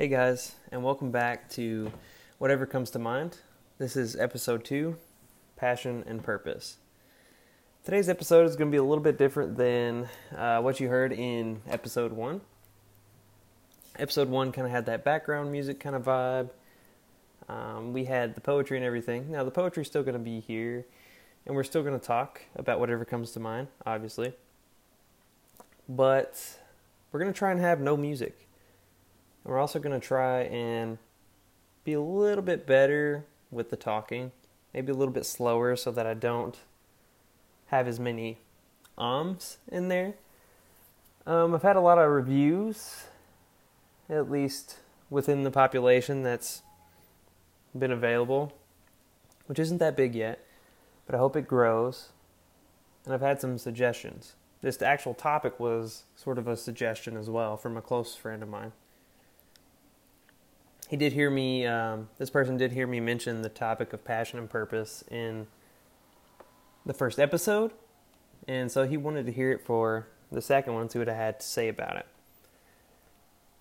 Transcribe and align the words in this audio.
Hey 0.00 0.08
guys, 0.08 0.54
and 0.72 0.82
welcome 0.82 1.10
back 1.10 1.50
to 1.50 1.92
Whatever 2.38 2.64
Comes 2.64 2.88
to 2.92 2.98
Mind. 2.98 3.36
This 3.76 3.96
is 3.96 4.16
episode 4.16 4.64
two 4.64 4.96
Passion 5.56 6.04
and 6.06 6.24
Purpose. 6.24 6.78
Today's 7.84 8.08
episode 8.08 8.46
is 8.46 8.56
going 8.56 8.70
to 8.70 8.72
be 8.74 8.78
a 8.78 8.82
little 8.82 9.04
bit 9.04 9.18
different 9.18 9.58
than 9.58 10.08
uh, 10.34 10.62
what 10.62 10.80
you 10.80 10.88
heard 10.88 11.12
in 11.12 11.60
episode 11.68 12.12
one. 12.12 12.40
Episode 13.98 14.30
one 14.30 14.52
kind 14.52 14.66
of 14.66 14.72
had 14.72 14.86
that 14.86 15.04
background 15.04 15.52
music 15.52 15.78
kind 15.78 15.94
of 15.94 16.04
vibe. 16.04 16.48
Um, 17.50 17.92
we 17.92 18.06
had 18.06 18.34
the 18.34 18.40
poetry 18.40 18.78
and 18.78 18.86
everything. 18.86 19.30
Now, 19.30 19.44
the 19.44 19.50
poetry's 19.50 19.88
still 19.88 20.02
going 20.02 20.14
to 20.14 20.18
be 20.18 20.40
here, 20.40 20.86
and 21.44 21.54
we're 21.54 21.62
still 21.62 21.82
going 21.82 22.00
to 22.00 22.06
talk 22.06 22.40
about 22.56 22.80
whatever 22.80 23.04
comes 23.04 23.32
to 23.32 23.40
mind, 23.40 23.68
obviously. 23.84 24.32
But 25.86 26.58
we're 27.12 27.20
going 27.20 27.30
to 27.30 27.38
try 27.38 27.50
and 27.50 27.60
have 27.60 27.82
no 27.82 27.98
music 27.98 28.46
we're 29.44 29.58
also 29.58 29.78
going 29.78 29.98
to 29.98 30.06
try 30.06 30.42
and 30.42 30.98
be 31.84 31.92
a 31.92 32.00
little 32.00 32.42
bit 32.42 32.66
better 32.66 33.24
with 33.50 33.70
the 33.70 33.76
talking, 33.76 34.32
maybe 34.74 34.92
a 34.92 34.94
little 34.94 35.14
bit 35.14 35.26
slower 35.26 35.76
so 35.76 35.90
that 35.90 36.06
I 36.06 36.14
don't 36.14 36.58
have 37.66 37.88
as 37.88 37.98
many 37.98 38.38
ums 38.98 39.58
in 39.70 39.88
there. 39.88 40.14
Um, 41.26 41.54
I've 41.54 41.62
had 41.62 41.76
a 41.76 41.80
lot 41.80 41.98
of 41.98 42.10
reviews, 42.10 43.04
at 44.08 44.30
least 44.30 44.78
within 45.08 45.42
the 45.42 45.50
population 45.50 46.22
that's 46.22 46.62
been 47.76 47.92
available, 47.92 48.52
which 49.46 49.58
isn't 49.58 49.78
that 49.78 49.96
big 49.96 50.14
yet, 50.14 50.44
but 51.06 51.14
I 51.14 51.18
hope 51.18 51.36
it 51.36 51.48
grows. 51.48 52.10
And 53.04 53.14
I've 53.14 53.20
had 53.20 53.40
some 53.40 53.56
suggestions. 53.56 54.34
This 54.60 54.82
actual 54.82 55.14
topic 55.14 55.58
was 55.58 56.04
sort 56.14 56.36
of 56.36 56.46
a 56.46 56.56
suggestion 56.56 57.16
as 57.16 57.30
well 57.30 57.56
from 57.56 57.76
a 57.76 57.82
close 57.82 58.14
friend 58.14 58.42
of 58.42 58.48
mine 58.48 58.72
he 60.90 60.96
did 60.96 61.12
hear 61.12 61.30
me. 61.30 61.64
Um, 61.66 62.08
this 62.18 62.30
person 62.30 62.56
did 62.56 62.72
hear 62.72 62.84
me 62.84 62.98
mention 62.98 63.42
the 63.42 63.48
topic 63.48 63.92
of 63.92 64.04
passion 64.04 64.40
and 64.40 64.50
purpose 64.50 65.04
in 65.08 65.46
the 66.84 66.92
first 66.92 67.20
episode, 67.20 67.70
and 68.48 68.72
so 68.72 68.84
he 68.88 68.96
wanted 68.96 69.24
to 69.26 69.32
hear 69.32 69.52
it 69.52 69.64
for 69.64 70.08
the 70.32 70.42
second 70.42 70.74
one, 70.74 70.90
see 70.90 70.98
what 70.98 71.08
I 71.08 71.14
had 71.14 71.38
to 71.38 71.46
say 71.46 71.68
about 71.68 71.96
it. 71.96 72.06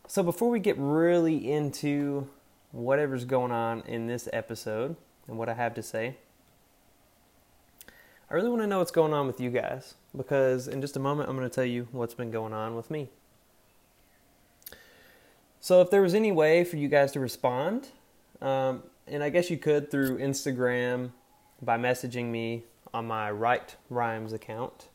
So 0.07 0.23
before 0.23 0.49
we 0.49 0.57
get 0.57 0.75
really 0.79 1.51
into 1.51 2.27
whatever's 2.71 3.25
going 3.25 3.51
on 3.51 3.81
in 3.81 4.07
this 4.07 4.27
episode 4.33 4.95
and 5.27 5.37
what 5.37 5.49
I 5.49 5.53
have 5.53 5.75
to 5.75 5.83
say, 5.83 6.17
I 8.27 8.33
really 8.33 8.49
want 8.49 8.63
to 8.63 8.67
know 8.67 8.79
what's 8.79 8.89
going 8.89 9.13
on 9.13 9.27
with 9.27 9.39
you 9.39 9.51
guys 9.51 9.93
because 10.17 10.67
in 10.67 10.81
just 10.81 10.97
a 10.97 10.99
moment 10.99 11.29
I'm 11.29 11.35
going 11.35 11.47
to 11.47 11.53
tell 11.53 11.63
you 11.63 11.87
what's 11.91 12.15
been 12.15 12.31
going 12.31 12.53
on 12.53 12.75
with 12.75 12.89
me. 12.89 13.09
So 15.61 15.81
if 15.81 15.89
there 15.89 16.01
was 16.01 16.13
any 16.13 16.31
way 16.31 16.63
for 16.63 16.77
you 16.77 16.87
guys 16.87 17.11
to 17.13 17.19
respond, 17.19 17.89
um, 18.41 18.83
and 19.07 19.23
I 19.23 19.29
guess 19.29 19.49
you 19.49 19.57
could 19.57 19.91
through 19.91 20.19
Instagram 20.19 21.11
by 21.61 21.77
messaging 21.77 22.25
me 22.25 22.63
on 22.93 23.07
my 23.07 23.29
Write 23.29 23.75
Rhymes 23.89 24.33
account. 24.33 24.87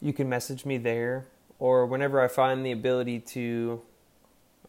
You 0.00 0.12
can 0.12 0.28
message 0.28 0.66
me 0.66 0.76
there, 0.76 1.26
or 1.58 1.86
whenever 1.86 2.20
I 2.20 2.28
find 2.28 2.66
the 2.66 2.72
ability 2.72 3.20
to 3.20 3.80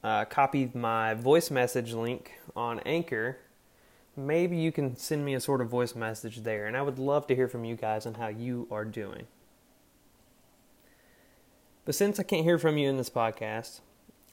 uh, 0.03 0.25
copy 0.25 0.71
my 0.73 1.13
voice 1.13 1.51
message 1.51 1.93
link 1.93 2.39
on 2.55 2.79
Anchor, 2.81 3.37
maybe 4.15 4.55
you 4.55 4.71
can 4.71 4.95
send 4.95 5.25
me 5.25 5.33
a 5.33 5.39
sort 5.39 5.59
of 5.59 5.67
voice 5.67 5.95
message 5.95 6.43
there. 6.43 6.65
And 6.65 6.77
I 6.77 6.81
would 6.81 6.97
love 6.97 7.27
to 7.27 7.35
hear 7.35 7.49
from 7.49 7.65
you 7.65 7.75
guys 7.75 8.05
on 8.05 8.13
how 8.15 8.27
you 8.27 8.67
are 8.71 8.85
doing. 8.85 9.27
But 11.83 11.95
since 11.95 12.19
I 12.19 12.23
can't 12.23 12.43
hear 12.43 12.57
from 12.57 12.77
you 12.77 12.89
in 12.89 12.97
this 12.97 13.09
podcast, 13.09 13.81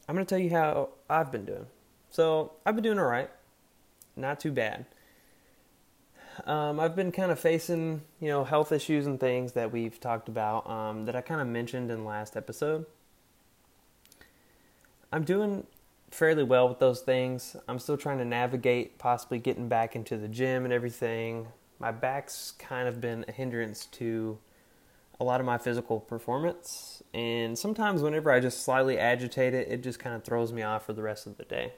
I'm 0.08 0.14
going 0.14 0.26
to 0.26 0.28
tell 0.28 0.42
you 0.42 0.50
how 0.50 0.90
I've 1.08 1.32
been 1.32 1.44
doing. 1.44 1.66
So, 2.10 2.52
I've 2.64 2.74
been 2.74 2.84
doing 2.84 2.98
all 2.98 3.06
right. 3.06 3.30
Not 4.16 4.38
too 4.40 4.52
bad. 4.52 4.86
Um, 6.46 6.80
I've 6.80 6.96
been 6.96 7.12
kind 7.12 7.30
of 7.30 7.38
facing, 7.38 8.02
you 8.20 8.28
know, 8.28 8.44
health 8.44 8.72
issues 8.72 9.06
and 9.06 9.18
things 9.18 9.52
that 9.52 9.72
we've 9.72 9.98
talked 10.00 10.28
about 10.28 10.68
um, 10.68 11.06
that 11.06 11.14
I 11.14 11.20
kind 11.20 11.40
of 11.40 11.46
mentioned 11.46 11.90
in 11.90 12.04
last 12.04 12.36
episode. 12.36 12.86
I'm 15.12 15.24
doing 15.24 15.66
fairly 16.10 16.42
well 16.44 16.68
with 16.68 16.80
those 16.80 17.00
things. 17.00 17.56
I'm 17.68 17.78
still 17.78 17.96
trying 17.96 18.18
to 18.18 18.24
navigate 18.24 18.98
possibly 18.98 19.38
getting 19.38 19.68
back 19.68 19.94
into 19.94 20.16
the 20.16 20.28
gym 20.28 20.64
and 20.64 20.72
everything. 20.72 21.48
My 21.78 21.92
back's 21.92 22.52
kind 22.58 22.88
of 22.88 23.00
been 23.00 23.24
a 23.28 23.32
hindrance 23.32 23.86
to 23.86 24.38
a 25.20 25.24
lot 25.24 25.40
of 25.40 25.46
my 25.46 25.58
physical 25.58 26.00
performance. 26.00 27.02
And 27.12 27.58
sometimes, 27.58 28.02
whenever 28.02 28.30
I 28.30 28.40
just 28.40 28.62
slightly 28.64 28.98
agitate 28.98 29.54
it, 29.54 29.68
it 29.68 29.82
just 29.82 29.98
kind 29.98 30.14
of 30.14 30.24
throws 30.24 30.52
me 30.52 30.62
off 30.62 30.86
for 30.86 30.92
the 30.92 31.02
rest 31.02 31.26
of 31.26 31.36
the 31.36 31.44
day. 31.44 31.72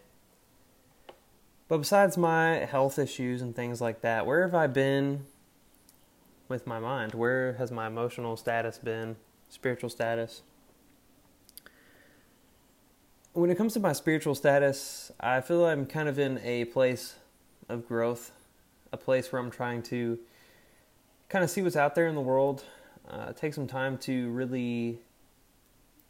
But 1.69 1.79
besides 1.79 2.17
my 2.17 2.59
health 2.65 2.99
issues 2.99 3.43
and 3.43 3.55
things 3.55 3.81
like 3.81 4.01
that, 4.03 4.25
where 4.25 4.43
have 4.43 4.55
I 4.55 4.69
been 4.69 5.27
with 6.49 6.67
my 6.67 6.79
mind? 6.79 7.15
Where 7.15 7.55
has 7.55 7.73
my 7.73 7.89
emotional 7.89 8.37
status 8.37 8.79
been? 8.79 9.17
Spiritual 9.49 9.91
status? 9.91 10.43
When 13.33 13.51
it 13.51 13.57
comes 13.57 13.75
to 13.75 13.81
my 13.81 13.93
spiritual 13.93 14.35
status, 14.35 15.11
I 15.21 15.41
feel 15.41 15.67
I'm 15.67 15.87
kind 15.87 16.09
of 16.09 16.19
in 16.19 16.39
a 16.39 16.67
place 16.67 17.17
of 17.69 17.87
growth, 17.87 18.31
a 18.93 18.97
place 18.97 19.31
where 19.31 19.43
I'm 19.43 19.51
trying 19.51 19.83
to 19.85 20.19
kind 21.29 21.45
of 21.45 21.51
see 21.51 21.63
what's 21.63 21.77
out 21.77 21.95
there 21.95 22.07
in 22.07 22.15
the 22.15 22.21
world, 22.21 22.65
uh, 23.11 23.33
take 23.33 23.55
some 23.55 23.67
time 23.67 23.99
to 23.99 24.31
really 24.31 24.99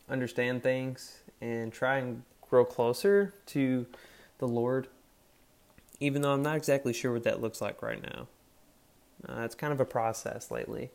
understand 0.09 0.63
things 0.63 1.19
and 1.41 1.73
try 1.73 1.99
and 1.99 2.23
grow 2.41 2.65
closer 2.65 3.35
to 3.47 3.87
the 4.39 4.49
Lord, 4.49 4.89
even 6.01 6.23
though 6.23 6.33
I'm 6.33 6.43
not 6.43 6.57
exactly 6.57 6.93
sure 6.93 7.13
what 7.13 7.25
that 7.25 7.41
looks 7.41 7.61
like 7.61 7.83
right 7.83 8.03
now. 8.03 8.29
Uh, 9.29 9.43
it's 9.43 9.55
kind 9.55 9.73
of 9.73 9.81
a 9.81 9.85
process 9.85 10.51
lately. 10.51 10.91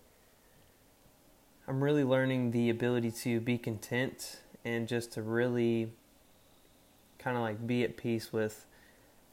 I'm 1.68 1.84
really 1.84 2.04
learning 2.04 2.52
the 2.52 2.70
ability 2.70 3.12
to 3.12 3.40
be 3.40 3.58
content 3.58 4.40
and 4.66 4.88
just 4.88 5.14
to 5.14 5.22
really 5.22 5.92
kind 7.20 7.38
of 7.38 7.44
like 7.44 7.66
be 7.66 7.84
at 7.84 7.98
peace 7.98 8.34
with 8.34 8.66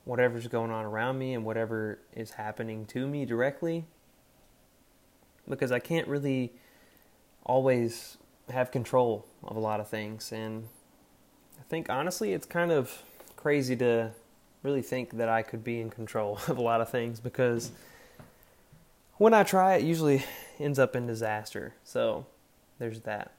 whatever's 0.05 0.47
going 0.47 0.71
on 0.71 0.85
around 0.85 1.19
me 1.19 1.35
and 1.35 1.45
whatever 1.45 1.99
is 2.15 2.33
happening 2.33 2.87
to 2.87 3.07
me 3.07 3.25
directly 3.25 3.85
because 5.49 5.73
I 5.73 5.79
can't 5.79 6.07
really 6.09 6.53
always 7.45 8.19
have 8.51 8.71
control 8.71 9.27
of 9.43 9.57
a 9.57 9.61
lot 9.61 9.81
of 9.81 9.89
things. 9.89 10.33
And 10.33 10.69
I 11.59 11.63
think 11.69 11.91
honestly, 11.91 12.33
it's 12.33 12.47
kind 12.47 12.71
of 12.71 13.03
crazy 13.37 13.77
to 13.77 14.13
really 14.63 14.83
think 14.83 15.17
that 15.17 15.29
I 15.29 15.43
could 15.43 15.65
be 15.65 15.81
in 15.81 15.91
control 15.91 16.39
of 16.49 16.59
a 16.59 16.63
lot 16.63 16.81
of 16.81 16.89
things 16.91 17.21
because 17.21 17.71
when 19.17 19.35
I 19.35 19.43
try, 19.43 19.75
it 19.77 19.83
usually 19.83 20.25
ends 20.59 20.79
up 20.79 20.95
in 20.95 21.07
disaster. 21.07 21.75
So 21.85 22.27
there's 22.79 23.01
that. 23.01 23.33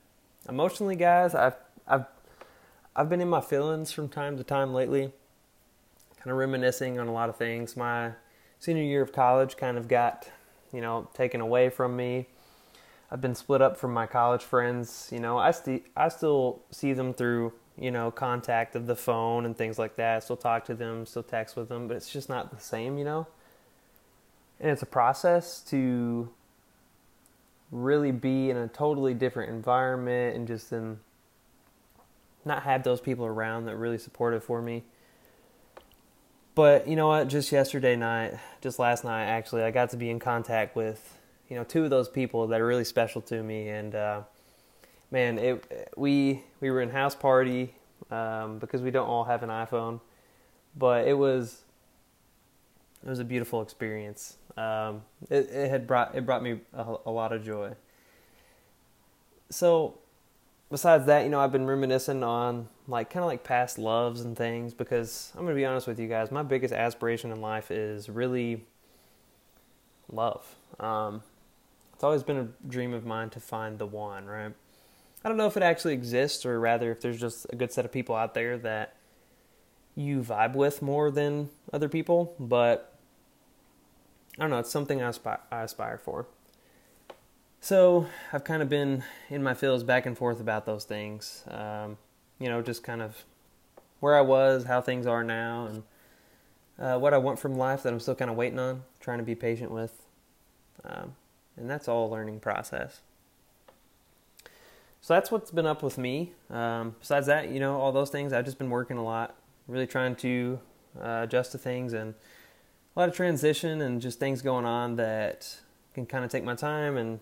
Emotionally, 0.48 0.96
guys, 0.96 1.36
I've 1.36 1.56
I've 1.88 2.06
I've 2.96 3.10
been 3.10 3.22
in 3.22 3.30
my 3.30 3.42
feelings 3.42 3.92
from 3.92 4.10
time 4.10 4.38
to 4.38 4.44
time 4.44 4.74
lately, 4.74 5.12
kind 6.18 6.32
of 6.32 6.38
reminiscing 6.38 7.00
on 7.00 7.08
a 7.08 7.14
lot 7.14 7.30
of 7.30 7.38
things. 7.38 7.78
My 7.78 8.12
senior 8.60 8.84
year 8.84 9.02
of 9.02 9.14
college 9.14 9.58
kind 9.58 9.78
of 9.78 9.88
got 9.88 10.30
you 10.74 10.82
know, 10.82 11.08
taken 11.14 11.42
away 11.42 11.70
from 11.70 11.96
me. 11.96 12.28
I've 13.12 13.22
been 13.22 13.36
split 13.36 13.62
up 13.62 13.78
from 13.78 13.94
my 13.94 14.06
college 14.06 14.44
friends. 14.44 15.10
You 15.12 15.20
know, 15.20 15.38
I 15.38 15.52
st- 15.52 15.86
I 15.96 16.10
still 16.10 16.62
see 16.72 16.94
them 16.94 17.14
through 17.14 17.54
you 17.78 17.92
know 17.92 18.12
contact 18.12 18.76
of 18.76 18.86
the 18.86 18.96
phone 18.96 19.46
and 19.46 19.58
things 19.58 19.80
like 19.80 19.96
that. 19.96 20.24
Still 20.24 20.38
talk 20.38 20.66
to 20.66 20.76
them, 20.76 21.06
still 21.06 21.24
text 21.24 21.56
with 21.56 21.70
them, 21.70 21.88
but 21.88 21.98
it's 21.98 22.12
just 22.12 22.30
not 22.30 22.52
the 22.52 22.62
same. 22.62 22.98
You 22.98 23.06
know, 23.06 23.28
and 24.60 24.70
it's 24.70 24.84
a 24.84 24.88
process 24.88 25.62
to 25.70 26.30
really 27.72 28.12
be 28.12 28.50
in 28.50 28.58
a 28.58 28.68
totally 28.68 29.14
different 29.14 29.52
environment 29.52 30.36
and 30.36 30.48
just 30.48 30.72
in 30.72 31.00
not 32.46 32.64
have 32.64 32.84
those 32.84 33.02
people 33.02 33.26
around 33.26 33.66
that 33.66 33.76
really 33.76 33.98
supportive 33.98 34.44
for 34.44 34.62
me. 34.62 34.84
But 36.60 36.90
you 36.90 36.98
know 36.98 37.08
what? 37.08 37.30
Just 37.30 37.54
yesterday 37.54 37.96
night, 37.96 38.34
just 38.60 38.80
last 38.80 39.06
night, 39.06 39.24
actually, 39.28 39.64
I 39.64 39.72
got 39.72 39.92
to 39.92 39.96
be 39.96 40.10
in 40.10 40.20
contact 40.20 40.76
with 40.76 41.18
you 41.48 41.56
know 41.56 41.64
two 41.64 41.86
of 41.86 41.90
those 41.90 42.10
people 42.10 42.48
that 42.48 42.60
are 42.60 42.66
really 42.66 42.84
special 42.84 43.22
to 43.22 43.42
me, 43.42 43.70
and 43.70 43.96
uh, 43.96 44.24
man, 45.10 45.40
it 45.40 45.90
we 45.96 46.44
we 46.60 46.70
were 46.70 46.82
in 46.82 46.90
Houseparty 46.90 47.70
um, 48.12 48.60
because 48.60 48.82
we 48.82 48.92
don't 48.92 49.08
all 49.08 49.24
have 49.24 49.42
an 49.42 49.48
iPhone, 49.48 50.02
but 50.76 51.08
it 51.08 51.14
was 51.14 51.62
it 53.06 53.10
was 53.10 53.20
a 53.20 53.24
beautiful 53.24 53.62
experience. 53.62 54.36
Um, 54.58 55.04
it, 55.30 55.50
it 55.52 55.70
had 55.70 55.88
brought 55.88 56.14
it 56.14 56.26
brought 56.26 56.44
me 56.44 56.60
a, 56.74 56.96
a 57.06 57.10
lot 57.10 57.32
of 57.32 57.42
joy. 57.42 57.72
So 59.50 59.98
besides 60.70 61.06
that, 61.06 61.24
you 61.24 61.30
know, 61.30 61.40
I've 61.40 61.54
been 61.54 61.68
reminiscing 61.68 62.22
on 62.22 62.68
like 62.90 63.10
kind 63.10 63.24
of 63.24 63.28
like 63.28 63.44
past 63.44 63.78
loves 63.78 64.22
and 64.22 64.36
things 64.36 64.74
because 64.74 65.32
I'm 65.36 65.44
going 65.44 65.56
to 65.56 65.60
be 65.60 65.66
honest 65.66 65.88
with 65.88 66.00
you 66.00 66.08
guys, 66.08 66.32
my 66.32 66.44
biggest 66.44 66.74
aspiration 66.74 67.32
in 67.32 67.40
life 67.40 67.72
is 67.72 68.10
really 68.10 68.66
love. 70.12 70.56
Um, 70.80 71.22
it's 71.94 72.04
always 72.04 72.24
been 72.24 72.38
a 72.38 72.68
dream 72.68 72.94
of 72.94 73.06
mine 73.06 73.30
to 73.32 73.40
find 73.40 73.78
the 73.78 73.86
one, 73.86 74.26
right? 74.26 74.54
I 75.24 75.28
don't 75.28 75.38
know 75.38 75.48
if 75.48 75.58
it 75.58 75.64
actually 75.64 75.94
exists, 75.94 76.46
or 76.46 76.60
rather, 76.60 76.92
if 76.92 77.02
there's 77.02 77.20
just 77.20 77.46
a 77.50 77.56
good 77.56 77.72
set 77.72 77.84
of 77.86 77.92
people 77.92 78.16
out 78.16 78.34
there 78.34 78.58
that 78.60 78.96
you 79.96 80.22
vibe 80.22 80.56
with 80.56 80.82
more 80.82 81.12
than 81.12 81.50
other 81.74 81.90
people. 81.90 82.34
But 82.40 82.98
I 84.38 84.44
don't 84.44 84.50
know. 84.50 84.60
It's 84.60 84.72
something 84.72 85.02
I 85.02 85.10
aspire, 85.10 85.42
I 85.52 85.64
aspire 85.64 85.98
for. 85.98 86.26
So 87.60 88.08
I've 88.32 88.46
kind 88.46 88.62
of 88.62 88.70
been 88.70 89.04
in 89.30 89.44
my 89.44 89.54
feels 89.54 89.84
back 89.84 90.06
and 90.06 90.18
forth 90.18 90.40
about 90.40 90.66
those 90.66 90.86
things. 90.86 91.44
Um, 91.50 91.98
you 92.40 92.50
know, 92.50 92.62
just 92.62 92.84
kind 92.84 93.02
of 93.02 93.24
where 94.00 94.16
I 94.16 94.22
was, 94.22 94.66
how 94.66 94.82
things 94.82 95.06
are 95.06 95.24
now, 95.24 95.68
and 95.68 95.84
uh, 96.80 96.98
what 96.98 97.14
I 97.14 97.18
want 97.18 97.40
from 97.40 97.56
life 97.56 97.84
that 97.84 97.92
I'm 97.92 98.00
still 98.00 98.16
kind 98.16 98.32
of 98.32 98.38
waiting 98.38 98.60
on, 98.60 98.84
trying 99.00 99.18
to 99.18 99.24
be 99.24 99.36
patient 99.36 99.72
with. 99.72 100.02
Um, 100.84 101.16
and 101.58 101.70
that's 101.70 101.88
all 101.88 102.08
a 102.08 102.12
learning 102.12 102.40
process. 102.40 103.02
So 105.02 105.14
that's 105.14 105.32
what's 105.32 105.52
been 105.52 105.66
up 105.66 105.84
with 105.84 105.98
me. 105.98 106.34
Um, 106.50 106.96
besides 107.00 107.28
that, 107.28 107.50
you 107.50 107.60
know, 107.60 107.80
all 107.80 107.92
those 107.92 108.10
things, 108.10 108.34
I've 108.34 108.46
just 108.46 108.58
been 108.58 108.70
working 108.70 108.98
a 108.98 109.04
lot, 109.04 109.36
really 109.68 109.88
trying 109.88 110.16
to 110.18 110.60
uh, 111.00 111.22
adjust 111.24 111.52
to 111.54 111.58
things 111.58 111.94
and 111.94 112.14
a 112.96 113.00
lot 113.00 113.10
of 113.10 113.16
transition 113.16 113.82
and 113.82 114.02
just 114.02 114.20
things 114.20 114.42
going 114.42 114.66
on 114.66 114.96
that 114.96 115.58
can 115.94 116.06
kind 116.06 116.26
of 116.26 116.32
take 116.32 116.44
my 116.44 116.56
time 116.56 116.98
and 116.98 117.20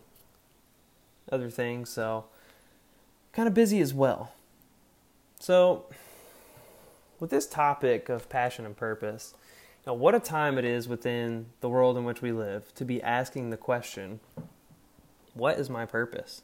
other 1.32 1.50
things. 1.50 1.90
So, 1.90 2.26
kind 3.34 3.48
of 3.48 3.54
busy 3.54 3.80
as 3.80 3.94
well. 3.94 4.32
So, 5.40 5.86
with 7.20 7.30
this 7.30 7.48
topic 7.48 8.10
of 8.10 8.28
passion 8.30 8.66
and 8.66 8.76
purpose, 8.76 9.34
you 9.86 9.92
know, 9.92 9.94
what 9.94 10.16
a 10.16 10.20
time 10.20 10.58
it 10.58 10.66
is 10.66 10.88
within 10.88 11.48
the 11.62 11.70
world 11.70 11.98
in 11.98 12.04
which 12.04 12.22
we 12.22 12.32
live 12.32 12.74
to 12.76 12.86
be 12.86 13.02
asking 13.02 13.50
the 13.50 13.58
question, 13.58 14.20
what 15.34 15.60
is 15.60 15.70
my 15.70 15.86
purpose? 15.86 16.42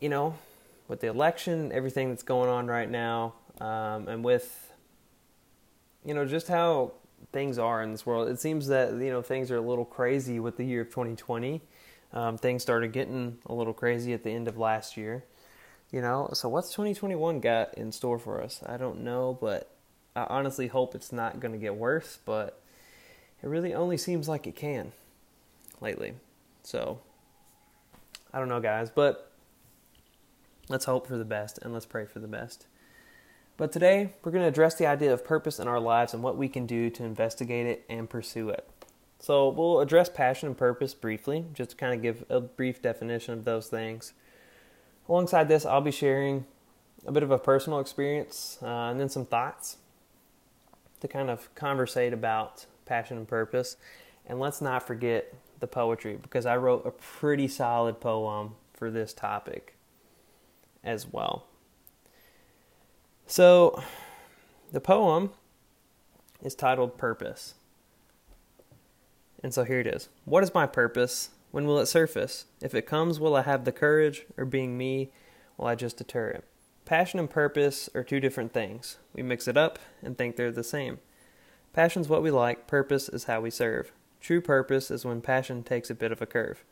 You 0.00 0.08
know, 0.08 0.36
with 0.86 1.00
the 1.00 1.08
election, 1.08 1.72
everything 1.72 2.08
that's 2.08 2.22
going 2.22 2.48
on 2.48 2.68
right 2.68 2.88
now, 2.88 3.34
um, 3.60 4.06
and 4.06 4.24
with, 4.24 4.72
you 6.04 6.14
know, 6.14 6.24
just 6.24 6.46
how 6.46 6.92
things 7.32 7.58
are 7.58 7.82
in 7.82 7.90
this 7.90 8.06
world, 8.06 8.28
it 8.28 8.38
seems 8.38 8.68
that, 8.68 8.92
you 8.92 9.10
know, 9.10 9.20
things 9.20 9.50
are 9.50 9.56
a 9.56 9.60
little 9.60 9.84
crazy 9.84 10.38
with 10.38 10.56
the 10.56 10.64
year 10.64 10.82
of 10.82 10.90
2020. 10.90 11.60
Um, 12.12 12.38
things 12.38 12.62
started 12.62 12.92
getting 12.92 13.38
a 13.46 13.52
little 13.52 13.74
crazy 13.74 14.14
at 14.14 14.22
the 14.22 14.30
end 14.30 14.46
of 14.46 14.56
last 14.56 14.96
year. 14.96 15.24
You 15.90 16.02
know, 16.02 16.28
so 16.34 16.50
what's 16.50 16.68
2021 16.70 17.40
got 17.40 17.74
in 17.74 17.92
store 17.92 18.18
for 18.18 18.42
us? 18.42 18.62
I 18.66 18.76
don't 18.76 19.00
know, 19.00 19.38
but 19.40 19.70
I 20.14 20.26
honestly 20.28 20.66
hope 20.66 20.94
it's 20.94 21.12
not 21.12 21.40
going 21.40 21.52
to 21.52 21.58
get 21.58 21.76
worse, 21.76 22.18
but 22.26 22.60
it 23.42 23.46
really 23.48 23.72
only 23.72 23.96
seems 23.96 24.28
like 24.28 24.46
it 24.46 24.54
can 24.54 24.92
lately. 25.80 26.12
So, 26.62 26.98
I 28.34 28.38
don't 28.38 28.50
know, 28.50 28.60
guys, 28.60 28.90
but 28.90 29.32
let's 30.68 30.84
hope 30.84 31.06
for 31.06 31.16
the 31.16 31.24
best 31.24 31.58
and 31.62 31.72
let's 31.72 31.86
pray 31.86 32.04
for 32.04 32.18
the 32.18 32.28
best. 32.28 32.66
But 33.56 33.72
today, 33.72 34.12
we're 34.22 34.32
going 34.32 34.44
to 34.44 34.48
address 34.48 34.74
the 34.74 34.86
idea 34.86 35.12
of 35.12 35.24
purpose 35.24 35.58
in 35.58 35.68
our 35.68 35.80
lives 35.80 36.12
and 36.12 36.22
what 36.22 36.36
we 36.36 36.48
can 36.48 36.66
do 36.66 36.90
to 36.90 37.02
investigate 37.02 37.66
it 37.66 37.84
and 37.88 38.10
pursue 38.10 38.50
it. 38.50 38.68
So, 39.20 39.48
we'll 39.48 39.80
address 39.80 40.10
passion 40.10 40.48
and 40.48 40.56
purpose 40.56 40.92
briefly, 40.92 41.46
just 41.54 41.70
to 41.70 41.76
kind 41.76 41.94
of 41.94 42.02
give 42.02 42.24
a 42.28 42.40
brief 42.40 42.82
definition 42.82 43.32
of 43.32 43.46
those 43.46 43.68
things. 43.68 44.12
Alongside 45.08 45.48
this, 45.48 45.64
I'll 45.64 45.80
be 45.80 45.90
sharing 45.90 46.44
a 47.06 47.12
bit 47.12 47.22
of 47.22 47.30
a 47.30 47.38
personal 47.38 47.80
experience 47.80 48.58
uh, 48.62 48.66
and 48.66 49.00
then 49.00 49.08
some 49.08 49.24
thoughts 49.24 49.78
to 51.00 51.08
kind 51.08 51.30
of 51.30 51.52
conversate 51.54 52.12
about 52.12 52.66
passion 52.84 53.16
and 53.16 53.26
purpose. 53.26 53.76
And 54.26 54.38
let's 54.38 54.60
not 54.60 54.86
forget 54.86 55.32
the 55.60 55.66
poetry 55.66 56.18
because 56.20 56.44
I 56.46 56.56
wrote 56.56 56.86
a 56.86 56.90
pretty 56.90 57.48
solid 57.48 58.00
poem 58.00 58.54
for 58.74 58.90
this 58.90 59.12
topic 59.12 59.76
as 60.84 61.06
well. 61.10 61.46
So, 63.26 63.82
the 64.72 64.80
poem 64.80 65.30
is 66.42 66.54
titled 66.54 66.98
Purpose. 66.98 67.54
And 69.42 69.54
so 69.54 69.64
here 69.64 69.80
it 69.80 69.86
is. 69.86 70.08
What 70.24 70.42
is 70.42 70.52
my 70.52 70.66
purpose? 70.66 71.30
When 71.50 71.66
will 71.66 71.78
it 71.78 71.86
surface? 71.86 72.44
If 72.60 72.74
it 72.74 72.86
comes, 72.86 73.18
will 73.18 73.34
I 73.34 73.42
have 73.42 73.64
the 73.64 73.72
courage, 73.72 74.26
or 74.36 74.44
being 74.44 74.76
me, 74.76 75.10
will 75.56 75.66
I 75.66 75.74
just 75.74 75.96
deter 75.96 76.28
it? 76.28 76.44
Passion 76.84 77.18
and 77.18 77.28
purpose 77.28 77.88
are 77.94 78.02
two 78.02 78.20
different 78.20 78.52
things. 78.52 78.98
We 79.12 79.22
mix 79.22 79.48
it 79.48 79.56
up 79.56 79.78
and 80.02 80.16
think 80.16 80.36
they're 80.36 80.52
the 80.52 80.64
same. 80.64 80.98
Passion's 81.72 82.08
what 82.08 82.22
we 82.22 82.30
like, 82.30 82.66
purpose 82.66 83.08
is 83.08 83.24
how 83.24 83.40
we 83.40 83.50
serve. 83.50 83.92
True 84.20 84.40
purpose 84.40 84.90
is 84.90 85.04
when 85.04 85.20
passion 85.20 85.62
takes 85.62 85.90
a 85.90 85.94
bit 85.94 86.12
of 86.12 86.20
a 86.20 86.26
curve. 86.26 86.64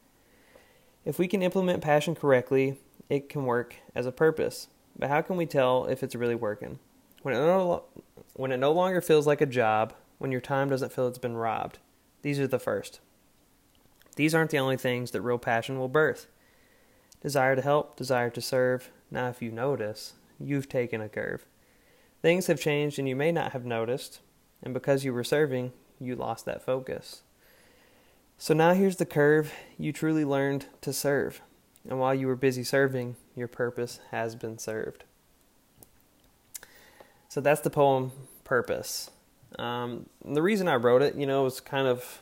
If 1.04 1.18
we 1.18 1.28
can 1.28 1.42
implement 1.42 1.82
passion 1.82 2.14
correctly, 2.14 2.78
it 3.08 3.28
can 3.28 3.44
work 3.44 3.76
as 3.94 4.06
a 4.06 4.12
purpose. 4.12 4.68
But 4.98 5.08
how 5.08 5.22
can 5.22 5.36
we 5.36 5.46
tell 5.46 5.86
if 5.86 6.02
it's 6.02 6.14
really 6.14 6.34
working? 6.34 6.78
When 7.22 7.34
it 7.34 7.38
no, 7.38 7.84
when 8.34 8.52
it 8.52 8.56
no 8.56 8.72
longer 8.72 9.00
feels 9.00 9.26
like 9.26 9.40
a 9.40 9.46
job, 9.46 9.94
when 10.18 10.32
your 10.32 10.40
time 10.40 10.70
doesn't 10.70 10.92
feel 10.92 11.06
it's 11.06 11.18
been 11.18 11.36
robbed, 11.36 11.78
these 12.22 12.40
are 12.40 12.46
the 12.46 12.58
first. 12.58 13.00
These 14.16 14.34
aren't 14.34 14.50
the 14.50 14.58
only 14.58 14.76
things 14.76 15.12
that 15.12 15.22
real 15.22 15.38
passion 15.38 15.78
will 15.78 15.88
birth. 15.88 16.26
Desire 17.22 17.56
to 17.56 17.62
help, 17.62 17.96
desire 17.96 18.30
to 18.30 18.40
serve. 18.40 18.90
Now, 19.10 19.28
if 19.28 19.40
you 19.40 19.50
notice, 19.50 20.14
you've 20.38 20.68
taken 20.68 21.00
a 21.00 21.08
curve. 21.08 21.46
Things 22.22 22.46
have 22.48 22.60
changed 22.60 22.98
and 22.98 23.08
you 23.08 23.14
may 23.14 23.30
not 23.30 23.52
have 23.52 23.64
noticed, 23.64 24.20
and 24.62 24.74
because 24.74 25.04
you 25.04 25.12
were 25.12 25.24
serving, 25.24 25.72
you 26.00 26.16
lost 26.16 26.44
that 26.44 26.64
focus. 26.64 27.22
So 28.38 28.52
now 28.52 28.74
here's 28.74 28.96
the 28.96 29.06
curve 29.06 29.52
you 29.78 29.92
truly 29.92 30.24
learned 30.24 30.66
to 30.82 30.92
serve. 30.92 31.40
And 31.88 31.98
while 32.00 32.14
you 32.14 32.26
were 32.26 32.36
busy 32.36 32.64
serving, 32.64 33.16
your 33.34 33.48
purpose 33.48 34.00
has 34.10 34.34
been 34.34 34.58
served. 34.58 35.04
So 37.28 37.40
that's 37.40 37.60
the 37.60 37.70
poem 37.70 38.12
Purpose. 38.44 39.10
Um, 39.58 40.06
the 40.24 40.40
reason 40.40 40.68
I 40.68 40.76
wrote 40.76 41.02
it, 41.02 41.16
you 41.16 41.26
know, 41.26 41.42
was 41.42 41.58
kind 41.58 41.88
of 41.88 42.20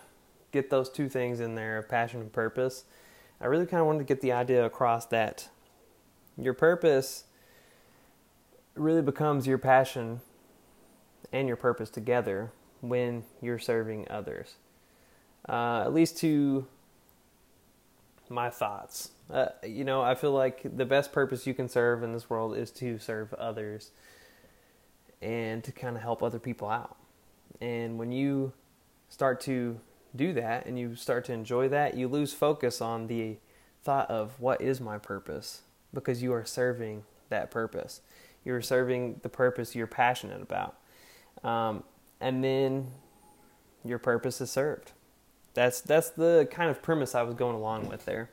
get 0.55 0.71
those 0.71 0.89
two 0.89 1.09
things 1.09 1.41
in 1.41 1.55
there 1.55 1.77
of 1.77 1.89
passion 1.89 2.21
and 2.21 2.33
purpose. 2.33 2.85
I 3.41 3.47
really 3.47 3.67
kind 3.67 3.81
of 3.81 3.87
wanted 3.87 3.99
to 3.99 4.05
get 4.05 4.21
the 4.21 4.33
idea 4.33 4.65
across 4.65 5.05
that 5.07 5.49
your 6.39 6.55
purpose 6.55 7.25
really 8.75 9.03
becomes 9.03 9.47
your 9.47 9.59
passion 9.59 10.21
and 11.33 11.49
your 11.49 11.57
purpose 11.57 11.91
together 11.91 12.53
when 12.81 13.25
you're 13.43 13.59
serving 13.59 14.07
others. 14.09 14.55
Uh, 15.49 15.83
at 15.85 15.93
least 15.93 16.17
to 16.19 16.67
my 18.29 18.49
thoughts. 18.49 19.11
Uh, 19.31 19.47
you 19.63 19.85
know, 19.85 20.01
I 20.01 20.15
feel 20.15 20.33
like 20.33 20.77
the 20.77 20.85
best 20.85 21.13
purpose 21.13 21.47
you 21.47 21.55
can 21.55 21.69
serve 21.69 22.03
in 22.03 22.13
this 22.13 22.31
world 22.31 22.57
is 22.57 22.71
to 22.73 22.99
serve 22.99 23.35
others 23.35 23.91
and 25.21 25.63
to 25.65 25.73
kind 25.73 25.97
of 25.97 26.03
help 26.03 26.23
other 26.23 26.39
people 26.39 26.69
out. 26.69 26.97
And 27.61 27.99
when 27.99 28.13
you 28.13 28.53
start 29.09 29.41
to 29.43 29.79
do 30.15 30.33
that 30.35 30.67
and 30.67 30.79
you 30.79 30.95
start 30.95 31.25
to 31.27 31.33
enjoy 31.33 31.69
that, 31.69 31.97
you 31.97 32.09
lose 32.09 32.33
focus 32.33 32.81
on 32.81 33.07
the 33.07 33.37
thought 33.83 34.11
of 34.11 34.41
what 34.41 34.61
is 34.61 34.81
my 34.81 34.99
purpose 34.99 35.63
because 35.93 36.23
you 36.23 36.33
are 36.33 36.45
serving 36.45 37.05
that 37.29 37.51
purpose. 37.51 38.01
You're 38.45 38.63
serving 38.63 39.21
the 39.23 39.29
purpose 39.29 39.75
you're 39.75 39.87
passionate 39.87 40.43
about. 40.43 40.77
Um, 41.43 41.85
and 42.21 42.43
then 42.43 42.89
your 43.85 43.99
purpose 43.99 44.41
is 44.41 44.51
served. 44.51 44.93
That's 45.55 45.81
that's 45.81 46.11
the 46.11 46.49
kind 46.51 46.71
of 46.71 46.83
premise 46.83 47.15
I 47.15 47.23
was 47.23 47.35
going 47.35 47.55
along 47.55 47.89
with 47.89 48.05
there. 48.07 48.31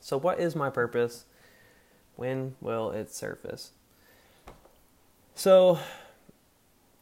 So 0.00 0.16
what 0.16 0.40
is 0.40 0.56
my 0.56 0.70
purpose? 0.70 1.24
When 2.16 2.54
will 2.60 2.90
it 2.90 3.12
surface? 3.12 3.72
So 5.34 5.78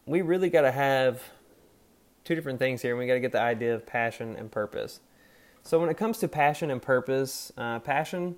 we 0.06 0.22
really 0.22 0.50
got 0.50 0.62
to 0.62 0.72
have 0.72 1.22
two 2.24 2.34
different 2.34 2.58
things 2.58 2.82
here. 2.82 2.96
We 2.96 3.06
got 3.06 3.14
to 3.14 3.20
get 3.20 3.32
the 3.32 3.40
idea 3.40 3.74
of 3.74 3.86
passion 3.86 4.34
and 4.36 4.50
purpose. 4.50 5.00
So 5.62 5.78
when 5.78 5.88
it 5.88 5.96
comes 5.96 6.18
to 6.18 6.28
passion 6.28 6.70
and 6.70 6.80
purpose, 6.80 7.52
uh, 7.56 7.78
passion, 7.78 8.36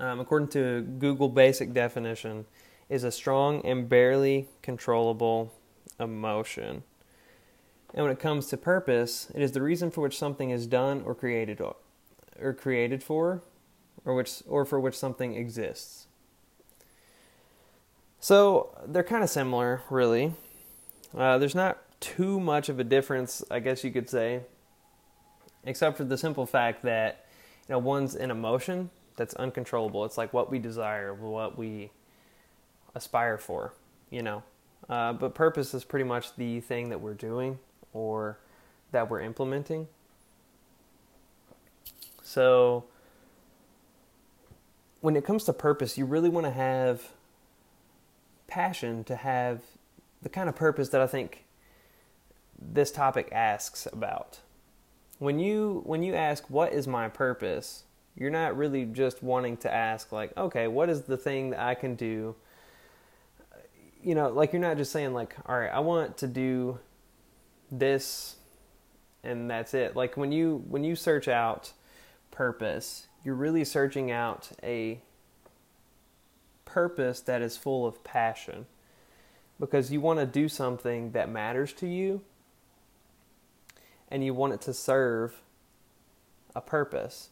um, 0.00 0.20
according 0.20 0.48
to 0.48 0.82
Google 0.82 1.28
Basic 1.28 1.72
definition, 1.72 2.46
is 2.88 3.04
a 3.04 3.10
strong 3.10 3.64
and 3.64 3.88
barely 3.88 4.48
controllable 4.62 5.52
emotion. 5.98 6.82
And 7.94 8.04
when 8.04 8.12
it 8.12 8.18
comes 8.18 8.48
to 8.48 8.56
purpose, 8.56 9.30
it 9.34 9.40
is 9.42 9.52
the 9.52 9.62
reason 9.62 9.90
for 9.90 10.00
which 10.00 10.18
something 10.18 10.50
is 10.50 10.66
done 10.66 11.02
or 11.06 11.14
created 11.14 11.60
or, 11.60 11.76
or 12.40 12.52
created 12.52 13.02
for, 13.02 13.42
or 14.04 14.14
which 14.14 14.42
or 14.48 14.64
for 14.64 14.80
which 14.80 14.96
something 14.96 15.34
exists. 15.36 16.06
So 18.20 18.76
they're 18.86 19.04
kind 19.04 19.22
of 19.22 19.30
similar, 19.30 19.82
really. 19.90 20.32
Uh, 21.16 21.38
there's 21.38 21.54
not 21.54 21.83
too 22.04 22.38
much 22.38 22.68
of 22.68 22.78
a 22.78 22.84
difference, 22.84 23.42
I 23.50 23.60
guess 23.60 23.82
you 23.82 23.90
could 23.90 24.10
say, 24.10 24.42
except 25.64 25.96
for 25.96 26.04
the 26.04 26.18
simple 26.18 26.44
fact 26.44 26.82
that 26.82 27.24
you 27.66 27.72
know 27.72 27.78
one's 27.78 28.14
an 28.14 28.30
emotion 28.30 28.90
that's 29.16 29.32
uncontrollable. 29.36 30.04
It's 30.04 30.18
like 30.18 30.34
what 30.34 30.50
we 30.50 30.58
desire, 30.58 31.14
what 31.14 31.56
we 31.56 31.90
aspire 32.94 33.38
for, 33.38 33.72
you 34.10 34.22
know. 34.22 34.42
Uh, 34.86 35.14
but 35.14 35.34
purpose 35.34 35.72
is 35.72 35.82
pretty 35.82 36.04
much 36.04 36.36
the 36.36 36.60
thing 36.60 36.90
that 36.90 37.00
we're 37.00 37.14
doing 37.14 37.58
or 37.94 38.38
that 38.92 39.08
we're 39.08 39.20
implementing. 39.20 39.88
So 42.22 42.84
when 45.00 45.16
it 45.16 45.24
comes 45.24 45.44
to 45.44 45.54
purpose, 45.54 45.96
you 45.96 46.04
really 46.04 46.28
want 46.28 46.44
to 46.44 46.52
have 46.52 47.08
passion 48.46 49.04
to 49.04 49.16
have 49.16 49.62
the 50.20 50.28
kind 50.28 50.50
of 50.50 50.54
purpose 50.54 50.90
that 50.90 51.00
I 51.00 51.06
think 51.06 51.43
this 52.60 52.90
topic 52.90 53.28
asks 53.32 53.86
about. 53.92 54.40
When 55.18 55.38
you 55.38 55.82
when 55.84 56.02
you 56.02 56.14
ask 56.14 56.48
what 56.50 56.72
is 56.72 56.86
my 56.86 57.08
purpose, 57.08 57.84
you're 58.16 58.30
not 58.30 58.56
really 58.56 58.84
just 58.84 59.22
wanting 59.22 59.56
to 59.58 59.72
ask 59.72 60.12
like, 60.12 60.36
okay, 60.36 60.66
what 60.66 60.88
is 60.88 61.02
the 61.02 61.16
thing 61.16 61.50
that 61.50 61.60
I 61.60 61.74
can 61.74 61.94
do? 61.94 62.34
You 64.02 64.14
know, 64.14 64.28
like 64.28 64.52
you're 64.52 64.60
not 64.62 64.76
just 64.76 64.92
saying 64.92 65.14
like, 65.14 65.34
all 65.46 65.58
right, 65.58 65.72
I 65.72 65.80
want 65.80 66.18
to 66.18 66.26
do 66.26 66.78
this 67.70 68.36
and 69.22 69.50
that's 69.50 69.74
it. 69.74 69.96
Like 69.96 70.16
when 70.16 70.32
you 70.32 70.62
when 70.68 70.84
you 70.84 70.94
search 70.94 71.28
out 71.28 71.72
purpose, 72.30 73.06
you're 73.24 73.34
really 73.34 73.64
searching 73.64 74.10
out 74.10 74.50
a 74.62 75.00
purpose 76.64 77.20
that 77.20 77.40
is 77.40 77.56
full 77.56 77.86
of 77.86 78.02
passion 78.04 78.66
because 79.60 79.92
you 79.92 80.00
want 80.00 80.18
to 80.18 80.26
do 80.26 80.48
something 80.48 81.12
that 81.12 81.30
matters 81.30 81.72
to 81.72 81.86
you 81.86 82.20
and 84.14 84.24
you 84.24 84.32
want 84.32 84.52
it 84.52 84.60
to 84.60 84.72
serve 84.72 85.42
a 86.54 86.60
purpose. 86.60 87.30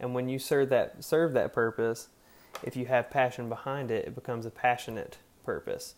And 0.00 0.14
when 0.14 0.30
you 0.30 0.38
serve 0.38 0.70
that 0.70 1.04
serve 1.04 1.34
that 1.34 1.52
purpose, 1.52 2.08
if 2.62 2.76
you 2.76 2.86
have 2.86 3.10
passion 3.10 3.50
behind 3.50 3.90
it, 3.90 4.06
it 4.06 4.14
becomes 4.14 4.46
a 4.46 4.50
passionate 4.50 5.18
purpose. 5.44 5.96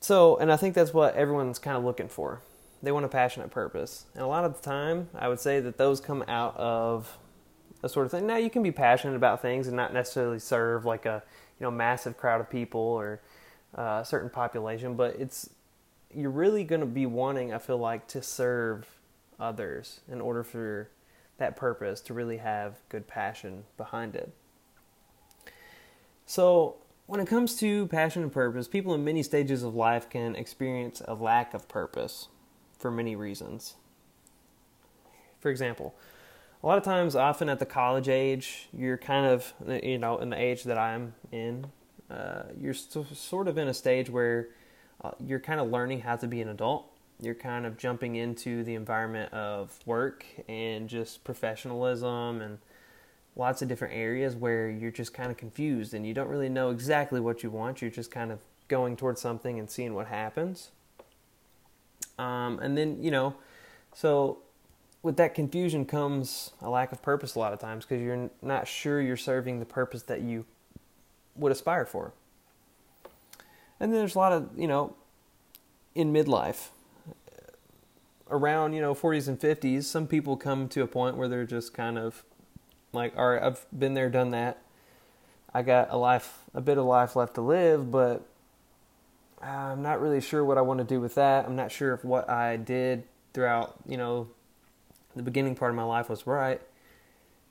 So, 0.00 0.36
and 0.36 0.52
I 0.52 0.58
think 0.58 0.74
that's 0.74 0.92
what 0.92 1.14
everyone's 1.14 1.58
kind 1.58 1.78
of 1.78 1.84
looking 1.84 2.08
for. 2.08 2.42
They 2.82 2.92
want 2.92 3.06
a 3.06 3.08
passionate 3.08 3.50
purpose. 3.50 4.04
And 4.12 4.22
a 4.22 4.26
lot 4.26 4.44
of 4.44 4.54
the 4.54 4.62
time, 4.62 5.08
I 5.14 5.28
would 5.28 5.40
say 5.40 5.60
that 5.60 5.78
those 5.78 5.98
come 5.98 6.22
out 6.28 6.54
of 6.58 7.16
a 7.82 7.88
sort 7.88 8.04
of 8.04 8.12
thing. 8.12 8.26
Now, 8.26 8.36
you 8.36 8.50
can 8.50 8.62
be 8.62 8.70
passionate 8.70 9.16
about 9.16 9.40
things 9.40 9.66
and 9.66 9.74
not 9.74 9.94
necessarily 9.94 10.40
serve 10.40 10.84
like 10.84 11.06
a, 11.06 11.22
you 11.58 11.64
know, 11.64 11.70
massive 11.70 12.18
crowd 12.18 12.42
of 12.42 12.50
people 12.50 12.82
or 12.82 13.22
uh, 13.78 14.00
a 14.02 14.04
certain 14.04 14.28
population, 14.28 14.94
but 14.94 15.16
it's 15.18 15.48
you're 16.14 16.30
really 16.30 16.64
going 16.64 16.80
to 16.80 16.86
be 16.86 17.06
wanting, 17.06 17.52
I 17.52 17.58
feel 17.58 17.78
like, 17.78 18.06
to 18.08 18.22
serve 18.22 18.86
others 19.38 20.00
in 20.10 20.20
order 20.20 20.42
for 20.42 20.88
that 21.38 21.56
purpose 21.56 22.00
to 22.02 22.14
really 22.14 22.38
have 22.38 22.76
good 22.88 23.06
passion 23.06 23.64
behind 23.76 24.14
it. 24.14 24.32
So, 26.26 26.76
when 27.06 27.20
it 27.20 27.26
comes 27.26 27.56
to 27.56 27.86
passion 27.88 28.22
and 28.22 28.32
purpose, 28.32 28.66
people 28.66 28.94
in 28.94 29.04
many 29.04 29.22
stages 29.22 29.62
of 29.62 29.74
life 29.74 30.08
can 30.08 30.34
experience 30.36 31.02
a 31.06 31.14
lack 31.14 31.52
of 31.52 31.68
purpose 31.68 32.28
for 32.78 32.90
many 32.90 33.14
reasons. 33.14 33.74
For 35.40 35.50
example, 35.50 35.94
a 36.62 36.66
lot 36.66 36.78
of 36.78 36.84
times, 36.84 37.14
often 37.14 37.50
at 37.50 37.58
the 37.58 37.66
college 37.66 38.08
age, 38.08 38.68
you're 38.72 38.96
kind 38.96 39.26
of, 39.26 39.52
you 39.82 39.98
know, 39.98 40.16
in 40.16 40.30
the 40.30 40.40
age 40.40 40.64
that 40.64 40.78
I'm 40.78 41.14
in, 41.30 41.66
uh, 42.10 42.44
you're 42.58 42.72
st- 42.72 43.14
sort 43.14 43.48
of 43.48 43.58
in 43.58 43.68
a 43.68 43.74
stage 43.74 44.08
where 44.08 44.48
uh, 45.04 45.10
you're 45.24 45.40
kind 45.40 45.60
of 45.60 45.70
learning 45.70 46.00
how 46.00 46.16
to 46.16 46.26
be 46.26 46.40
an 46.40 46.48
adult. 46.48 46.90
You're 47.20 47.34
kind 47.34 47.66
of 47.66 47.76
jumping 47.76 48.16
into 48.16 48.64
the 48.64 48.74
environment 48.74 49.32
of 49.32 49.78
work 49.86 50.24
and 50.48 50.88
just 50.88 51.22
professionalism 51.22 52.40
and 52.40 52.58
lots 53.36 53.62
of 53.62 53.68
different 53.68 53.94
areas 53.94 54.34
where 54.34 54.70
you're 54.70 54.90
just 54.90 55.12
kind 55.12 55.30
of 55.30 55.36
confused 55.36 55.92
and 55.92 56.06
you 56.06 56.14
don't 56.14 56.28
really 56.28 56.48
know 56.48 56.70
exactly 56.70 57.20
what 57.20 57.42
you 57.42 57.50
want. 57.50 57.82
You're 57.82 57.90
just 57.90 58.10
kind 58.10 58.32
of 58.32 58.40
going 58.68 58.96
towards 58.96 59.20
something 59.20 59.58
and 59.58 59.70
seeing 59.70 59.94
what 59.94 60.06
happens. 60.06 60.70
Um, 62.18 62.58
and 62.60 62.78
then, 62.78 63.02
you 63.02 63.10
know, 63.10 63.34
so 63.92 64.38
with 65.02 65.16
that 65.18 65.34
confusion 65.34 65.84
comes 65.84 66.52
a 66.62 66.70
lack 66.70 66.92
of 66.92 67.02
purpose 67.02 67.34
a 67.34 67.38
lot 67.38 67.52
of 67.52 67.58
times 67.58 67.84
because 67.84 68.02
you're 68.02 68.30
not 68.40 68.66
sure 68.66 69.02
you're 69.02 69.16
serving 69.16 69.58
the 69.58 69.66
purpose 69.66 70.02
that 70.04 70.22
you 70.22 70.46
would 71.36 71.52
aspire 71.52 71.84
for. 71.84 72.12
And 73.84 73.92
then 73.92 74.00
there's 74.00 74.14
a 74.14 74.18
lot 74.18 74.32
of, 74.32 74.48
you 74.56 74.66
know, 74.66 74.96
in 75.94 76.10
midlife, 76.10 76.68
around, 78.30 78.72
you 78.72 78.80
know, 78.80 78.94
40s 78.94 79.28
and 79.28 79.38
50s, 79.38 79.84
some 79.84 80.06
people 80.06 80.38
come 80.38 80.70
to 80.70 80.80
a 80.80 80.86
point 80.86 81.18
where 81.18 81.28
they're 81.28 81.44
just 81.44 81.74
kind 81.74 81.98
of 81.98 82.24
like, 82.94 83.14
all 83.14 83.28
right, 83.28 83.42
I've 83.42 83.66
been 83.78 83.92
there, 83.92 84.08
done 84.08 84.30
that. 84.30 84.62
I 85.52 85.60
got 85.60 85.88
a 85.90 85.98
life, 85.98 86.44
a 86.54 86.62
bit 86.62 86.78
of 86.78 86.86
life 86.86 87.14
left 87.14 87.34
to 87.34 87.42
live, 87.42 87.90
but 87.90 88.26
uh, 89.42 89.50
I'm 89.50 89.82
not 89.82 90.00
really 90.00 90.22
sure 90.22 90.42
what 90.46 90.56
I 90.56 90.62
want 90.62 90.78
to 90.78 90.84
do 90.84 90.98
with 90.98 91.16
that. 91.16 91.44
I'm 91.44 91.54
not 91.54 91.70
sure 91.70 91.92
if 91.92 92.06
what 92.06 92.30
I 92.30 92.56
did 92.56 93.04
throughout, 93.34 93.74
you 93.86 93.98
know, 93.98 94.28
the 95.14 95.22
beginning 95.22 95.56
part 95.56 95.68
of 95.68 95.76
my 95.76 95.84
life 95.84 96.08
was 96.08 96.26
right. 96.26 96.62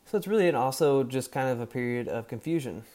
So 0.05 0.17
it's 0.17 0.25
really 0.25 0.49
an 0.49 0.55
also 0.55 1.03
just 1.03 1.31
kind 1.31 1.49
of 1.49 1.59
a 1.59 1.67
period 1.67 2.07
of 2.07 2.27
confusion. 2.27 2.85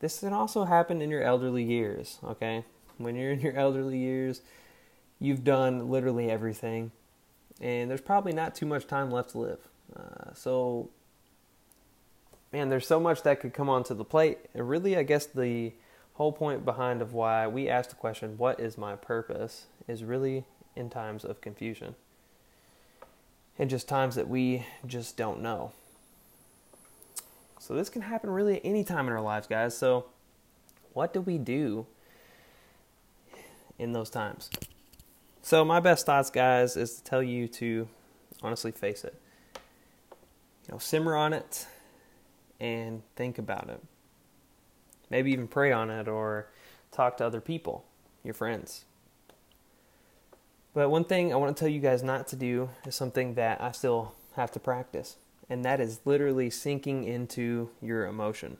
This 0.00 0.20
can 0.20 0.32
also 0.32 0.64
happen 0.64 1.02
in 1.02 1.10
your 1.10 1.22
elderly 1.22 1.64
years, 1.64 2.18
okay? 2.24 2.64
When 2.98 3.16
you're 3.16 3.32
in 3.32 3.40
your 3.40 3.54
elderly 3.54 3.98
years, 3.98 4.42
you've 5.18 5.44
done 5.44 5.90
literally 5.90 6.30
everything, 6.30 6.92
and 7.60 7.90
there's 7.90 8.00
probably 8.00 8.32
not 8.32 8.54
too 8.54 8.66
much 8.66 8.86
time 8.86 9.10
left 9.10 9.30
to 9.30 9.38
live. 9.38 9.68
Uh, 9.96 10.32
so, 10.34 10.90
man, 12.52 12.68
there's 12.68 12.86
so 12.86 13.00
much 13.00 13.22
that 13.22 13.40
could 13.40 13.52
come 13.52 13.68
onto 13.68 13.94
the 13.94 14.04
plate. 14.04 14.38
And 14.54 14.68
really, 14.68 14.96
I 14.96 15.02
guess 15.02 15.26
the 15.26 15.72
whole 16.14 16.32
point 16.32 16.64
behind 16.64 17.02
of 17.02 17.12
why 17.12 17.46
we 17.46 17.68
ask 17.68 17.90
the 17.90 17.96
question, 17.96 18.38
"What 18.38 18.60
is 18.60 18.78
my 18.78 18.94
purpose?" 18.94 19.66
is 19.88 20.04
really 20.04 20.44
in 20.76 20.90
times 20.90 21.24
of 21.24 21.40
confusion 21.40 21.96
and 23.58 23.68
just 23.68 23.88
times 23.88 24.14
that 24.14 24.28
we 24.28 24.64
just 24.86 25.16
don't 25.16 25.40
know. 25.40 25.72
So 27.58 27.74
this 27.74 27.90
can 27.90 28.02
happen 28.02 28.30
really 28.30 28.64
any 28.64 28.84
time 28.84 29.06
in 29.06 29.12
our 29.12 29.20
lives, 29.20 29.46
guys. 29.46 29.76
So 29.76 30.06
what 30.92 31.12
do 31.12 31.20
we 31.20 31.38
do 31.38 31.86
in 33.78 33.92
those 33.92 34.10
times? 34.10 34.50
So 35.42 35.64
my 35.64 35.80
best 35.80 36.06
thoughts, 36.06 36.30
guys, 36.30 36.76
is 36.76 36.96
to 36.96 37.04
tell 37.04 37.22
you 37.22 37.48
to 37.48 37.88
honestly 38.42 38.70
face 38.70 39.04
it. 39.04 39.14
You 40.66 40.72
know, 40.72 40.78
simmer 40.78 41.16
on 41.16 41.32
it 41.32 41.66
and 42.60 43.02
think 43.16 43.38
about 43.38 43.70
it. 43.70 43.82
Maybe 45.10 45.32
even 45.32 45.48
pray 45.48 45.72
on 45.72 45.90
it 45.90 46.06
or 46.06 46.48
talk 46.92 47.16
to 47.18 47.26
other 47.26 47.40
people, 47.40 47.84
your 48.22 48.34
friends. 48.34 48.84
But 50.74 50.90
one 50.90 51.04
thing 51.04 51.32
I 51.32 51.36
want 51.36 51.56
to 51.56 51.58
tell 51.58 51.68
you 51.68 51.80
guys 51.80 52.02
not 52.02 52.28
to 52.28 52.36
do 52.36 52.68
is 52.84 52.94
something 52.94 53.34
that 53.34 53.60
I 53.60 53.72
still 53.72 54.14
have 54.36 54.52
to 54.52 54.60
practice, 54.60 55.16
and 55.50 55.64
that 55.64 55.80
is 55.80 56.00
literally 56.04 56.50
sinking 56.50 57.04
into 57.04 57.70
your 57.80 58.06
emotion. 58.06 58.58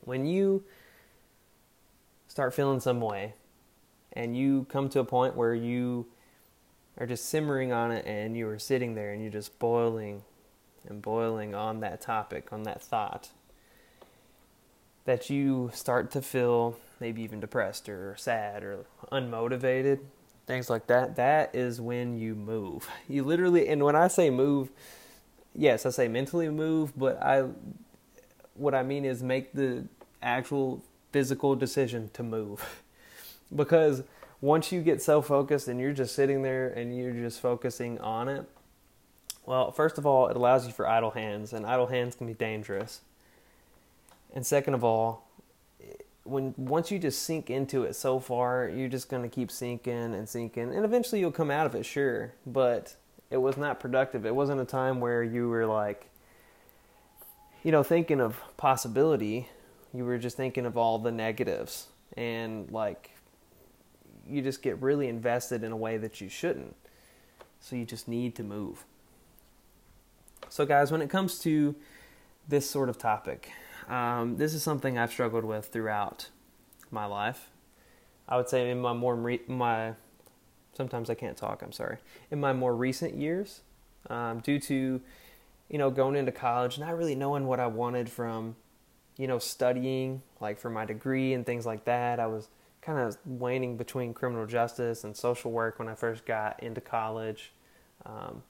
When 0.00 0.26
you 0.26 0.64
start 2.28 2.54
feeling 2.54 2.80
some 2.80 3.00
way 3.00 3.34
and 4.12 4.36
you 4.36 4.66
come 4.68 4.88
to 4.90 5.00
a 5.00 5.04
point 5.04 5.36
where 5.36 5.54
you 5.54 6.06
are 6.98 7.06
just 7.06 7.28
simmering 7.28 7.72
on 7.72 7.90
it 7.90 8.06
and 8.06 8.36
you 8.36 8.48
are 8.48 8.58
sitting 8.58 8.94
there 8.94 9.12
and 9.12 9.22
you're 9.22 9.32
just 9.32 9.58
boiling 9.58 10.22
and 10.88 11.02
boiling 11.02 11.54
on 11.54 11.80
that 11.80 12.00
topic, 12.00 12.52
on 12.52 12.62
that 12.64 12.82
thought, 12.82 13.30
that 15.04 15.30
you 15.30 15.70
start 15.72 16.10
to 16.12 16.22
feel 16.22 16.76
maybe 17.00 17.22
even 17.22 17.40
depressed 17.40 17.88
or 17.88 18.14
sad 18.16 18.62
or 18.62 18.86
unmotivated, 19.12 20.00
things 20.46 20.70
like 20.70 20.86
that, 20.86 21.16
that 21.16 21.54
is 21.54 21.80
when 21.80 22.18
you 22.18 22.34
move. 22.34 22.88
You 23.08 23.24
literally, 23.24 23.68
and 23.68 23.84
when 23.84 23.96
I 23.96 24.08
say 24.08 24.30
move, 24.30 24.70
yes, 25.56 25.86
I 25.86 25.90
say 25.90 26.08
mentally 26.08 26.48
move, 26.48 26.92
but 26.96 27.22
I, 27.22 27.44
what 28.54 28.74
I 28.74 28.82
mean 28.82 29.04
is 29.04 29.22
make 29.22 29.52
the 29.52 29.84
actual 30.22 30.82
physical 31.12 31.56
decision 31.56 32.10
to 32.14 32.22
move. 32.22 32.82
because 33.54 34.02
once 34.40 34.70
you 34.70 34.82
get 34.82 35.02
so 35.02 35.22
focused 35.22 35.68
and 35.68 35.80
you're 35.80 35.92
just 35.92 36.14
sitting 36.14 36.42
there 36.42 36.68
and 36.68 36.96
you're 36.96 37.12
just 37.12 37.40
focusing 37.40 37.98
on 38.00 38.28
it, 38.28 38.44
well, 39.46 39.70
first 39.70 39.96
of 39.96 40.04
all, 40.06 40.28
it 40.28 40.36
allows 40.36 40.66
you 40.66 40.72
for 40.72 40.88
idle 40.88 41.12
hands, 41.12 41.52
and 41.52 41.64
idle 41.64 41.86
hands 41.86 42.16
can 42.16 42.26
be 42.26 42.34
dangerous. 42.34 43.00
And 44.34 44.44
second 44.44 44.74
of 44.74 44.82
all, 44.82 45.28
when 46.24 46.52
once 46.56 46.90
you 46.90 46.98
just 46.98 47.22
sink 47.22 47.48
into 47.48 47.84
it 47.84 47.94
so 47.94 48.18
far, 48.18 48.68
you're 48.68 48.88
just 48.88 49.08
going 49.08 49.22
to 49.22 49.28
keep 49.28 49.52
sinking 49.52 50.14
and 50.14 50.28
sinking, 50.28 50.74
and 50.74 50.84
eventually 50.84 51.20
you'll 51.20 51.30
come 51.30 51.52
out 51.52 51.64
of 51.64 51.76
it, 51.76 51.86
sure. 51.86 52.32
But 52.44 52.96
it 53.30 53.38
was 53.38 53.56
not 53.56 53.80
productive. 53.80 54.24
It 54.24 54.34
wasn't 54.34 54.60
a 54.60 54.64
time 54.64 55.00
where 55.00 55.22
you 55.22 55.48
were 55.48 55.66
like, 55.66 56.08
you 57.62 57.72
know, 57.72 57.82
thinking 57.82 58.20
of 58.20 58.40
possibility. 58.56 59.48
You 59.92 60.04
were 60.04 60.18
just 60.18 60.36
thinking 60.36 60.66
of 60.66 60.76
all 60.76 60.98
the 60.98 61.10
negatives, 61.10 61.88
and 62.16 62.70
like, 62.70 63.10
you 64.28 64.42
just 64.42 64.62
get 64.62 64.80
really 64.82 65.08
invested 65.08 65.64
in 65.64 65.72
a 65.72 65.76
way 65.76 65.96
that 65.96 66.20
you 66.20 66.28
shouldn't. 66.28 66.76
So 67.60 67.76
you 67.76 67.84
just 67.84 68.06
need 68.06 68.34
to 68.36 68.42
move. 68.42 68.84
So, 70.48 70.64
guys, 70.66 70.92
when 70.92 71.02
it 71.02 71.10
comes 71.10 71.38
to 71.40 71.74
this 72.46 72.68
sort 72.68 72.88
of 72.88 72.98
topic, 72.98 73.50
um, 73.88 74.36
this 74.36 74.54
is 74.54 74.62
something 74.62 74.98
I've 74.98 75.10
struggled 75.10 75.44
with 75.44 75.66
throughout 75.66 76.28
my 76.90 77.06
life. 77.06 77.50
I 78.28 78.36
would 78.36 78.48
say 78.48 78.70
in 78.70 78.80
my 78.80 78.92
more 78.92 79.16
re- 79.16 79.42
my 79.46 79.94
sometimes 80.76 81.10
I 81.10 81.14
can't 81.14 81.36
talk. 81.36 81.62
I'm 81.62 81.72
sorry. 81.72 81.98
In 82.30 82.40
my 82.40 82.52
more 82.52 82.74
recent 82.76 83.14
years, 83.14 83.62
um, 84.08 84.40
due 84.40 84.60
to 84.60 85.00
you 85.68 85.78
know, 85.78 85.90
going 85.90 86.16
into 86.16 86.32
college, 86.32 86.78
not 86.78 86.96
really 86.96 87.14
knowing 87.14 87.46
what 87.46 87.58
I 87.58 87.66
wanted 87.66 88.08
from, 88.08 88.56
you 89.16 89.26
know, 89.26 89.38
studying, 89.38 90.22
like 90.40 90.58
for 90.58 90.70
my 90.70 90.84
degree 90.84 91.32
and 91.32 91.44
things 91.44 91.66
like 91.66 91.84
that. 91.84 92.20
I 92.20 92.26
was 92.26 92.48
kind 92.82 92.98
of 92.98 93.16
waning 93.24 93.76
between 93.76 94.14
criminal 94.14 94.46
justice 94.46 95.02
and 95.02 95.16
social 95.16 95.50
work 95.50 95.78
when 95.78 95.88
I 95.88 95.94
first 95.94 96.24
got 96.24 96.62
into 96.62 96.80
college 96.80 97.52
um, 98.04 98.42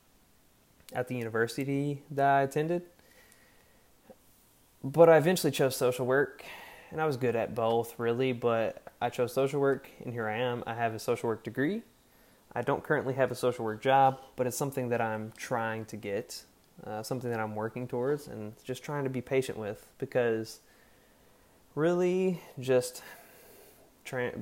at 0.92 1.08
the 1.08 1.16
university 1.16 2.02
that 2.10 2.26
I 2.26 2.42
attended. 2.42 2.82
But 4.84 5.08
I 5.08 5.16
eventually 5.16 5.50
chose 5.50 5.74
social 5.74 6.06
work, 6.06 6.44
and 6.90 7.00
I 7.00 7.06
was 7.06 7.16
good 7.16 7.34
at 7.34 7.54
both, 7.54 7.98
really. 7.98 8.32
But 8.32 8.82
I 9.00 9.08
chose 9.08 9.32
social 9.32 9.60
work, 9.60 9.88
and 10.04 10.12
here 10.12 10.28
I 10.28 10.36
am. 10.36 10.62
I 10.66 10.74
have 10.74 10.94
a 10.94 10.98
social 10.98 11.28
work 11.28 11.42
degree. 11.42 11.82
I 12.56 12.62
don't 12.62 12.82
currently 12.82 13.12
have 13.12 13.30
a 13.30 13.34
social 13.34 13.66
work 13.66 13.82
job, 13.82 14.22
but 14.34 14.46
it's 14.46 14.56
something 14.56 14.88
that 14.88 15.02
I'm 15.02 15.30
trying 15.36 15.84
to 15.86 15.96
get, 15.98 16.42
uh, 16.86 17.02
something 17.02 17.28
that 17.28 17.38
I'm 17.38 17.54
working 17.54 17.86
towards, 17.86 18.28
and 18.28 18.54
just 18.64 18.82
trying 18.82 19.04
to 19.04 19.10
be 19.10 19.20
patient 19.20 19.58
with 19.58 19.86
because 19.98 20.60
really 21.74 22.40
just 22.58 23.02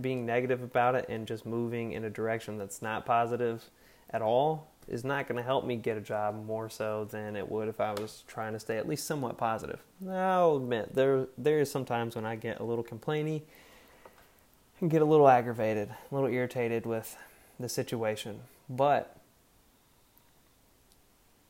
being 0.00 0.25
negative 0.25 0.62
about 0.62 0.94
it 0.94 1.06
and 1.09 1.26
just 1.26 1.44
moving 1.44 1.90
in 1.90 2.04
a 2.04 2.11
direction 2.11 2.56
that's 2.56 2.80
not 2.80 3.04
positive 3.04 3.64
at 4.11 4.23
all 4.23 4.68
is 4.87 5.02
not 5.02 5.26
going 5.26 5.37
to 5.37 5.42
help 5.42 5.64
me 5.64 5.75
get 5.75 5.97
a 5.97 6.00
job 6.00 6.47
more 6.47 6.71
so 6.71 7.09
than 7.11 7.35
it 7.35 7.50
would 7.50 7.66
if 7.66 7.80
I 7.80 7.94
was 7.94 8.23
trying 8.28 8.52
to 8.52 8.61
stay 8.61 8.76
at 8.76 8.87
least 8.87 9.09
somewhat 9.09 9.37
positive. 9.38 9.80
I'll 10.09 10.59
admit 10.59 10.94
there 10.94 11.26
there 11.37 11.59
is 11.59 11.68
sometimes 11.68 12.14
when 12.14 12.25
I 12.25 12.37
get 12.37 12.61
a 12.61 12.62
little 12.62 12.85
complainy 12.85 13.42
and 14.80 14.88
get 14.88 15.02
a 15.02 15.04
little 15.04 15.28
aggravated, 15.28 15.88
a 15.88 16.14
little 16.14 16.30
irritated 16.30 16.87
with 16.87 17.16
the 17.58 17.68
situation, 17.68 18.40
but 18.68 19.16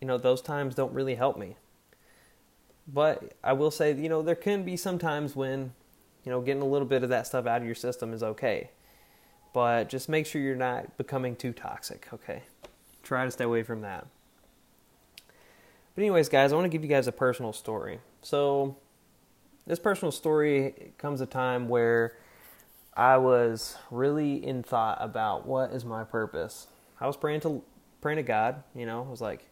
you 0.00 0.06
know 0.06 0.18
those 0.18 0.42
times 0.42 0.74
don't 0.74 0.92
really 0.92 1.14
help 1.14 1.38
me. 1.38 1.56
But 2.86 3.32
I 3.42 3.54
will 3.54 3.70
say, 3.70 3.94
you 3.94 4.08
know, 4.08 4.20
there 4.20 4.34
can 4.34 4.62
be 4.62 4.76
some 4.76 4.98
times 4.98 5.34
when 5.34 5.72
you 6.24 6.32
know, 6.32 6.40
getting 6.40 6.62
a 6.62 6.66
little 6.66 6.88
bit 6.88 7.02
of 7.02 7.10
that 7.10 7.26
stuff 7.26 7.46
out 7.46 7.60
of 7.60 7.66
your 7.66 7.74
system 7.74 8.12
is 8.12 8.22
okay. 8.22 8.70
But 9.52 9.88
just 9.88 10.08
make 10.08 10.26
sure 10.26 10.40
you're 10.40 10.56
not 10.56 10.96
becoming 10.96 11.36
too 11.36 11.52
toxic, 11.52 12.08
okay? 12.12 12.42
Try 13.02 13.24
to 13.24 13.30
stay 13.30 13.44
away 13.44 13.62
from 13.62 13.82
that. 13.82 14.06
But, 15.94 16.02
anyways, 16.02 16.28
guys, 16.28 16.52
I 16.52 16.56
want 16.56 16.64
to 16.64 16.70
give 16.70 16.82
you 16.82 16.88
guys 16.88 17.06
a 17.06 17.12
personal 17.12 17.52
story. 17.52 18.00
So, 18.22 18.76
this 19.66 19.78
personal 19.78 20.10
story 20.10 20.92
comes 20.98 21.20
a 21.20 21.26
time 21.26 21.68
where 21.68 22.16
I 22.96 23.16
was 23.16 23.76
really 23.90 24.44
in 24.44 24.62
thought 24.62 24.98
about 25.00 25.46
what 25.46 25.72
is 25.72 25.84
my 25.84 26.04
purpose. 26.04 26.68
I 27.00 27.06
was 27.06 27.16
praying 27.16 27.40
to 27.40 27.62
praying 28.00 28.16
to 28.16 28.22
God, 28.22 28.62
you 28.74 28.86
know, 28.86 29.02
I 29.02 29.10
was 29.10 29.20
like, 29.20 29.48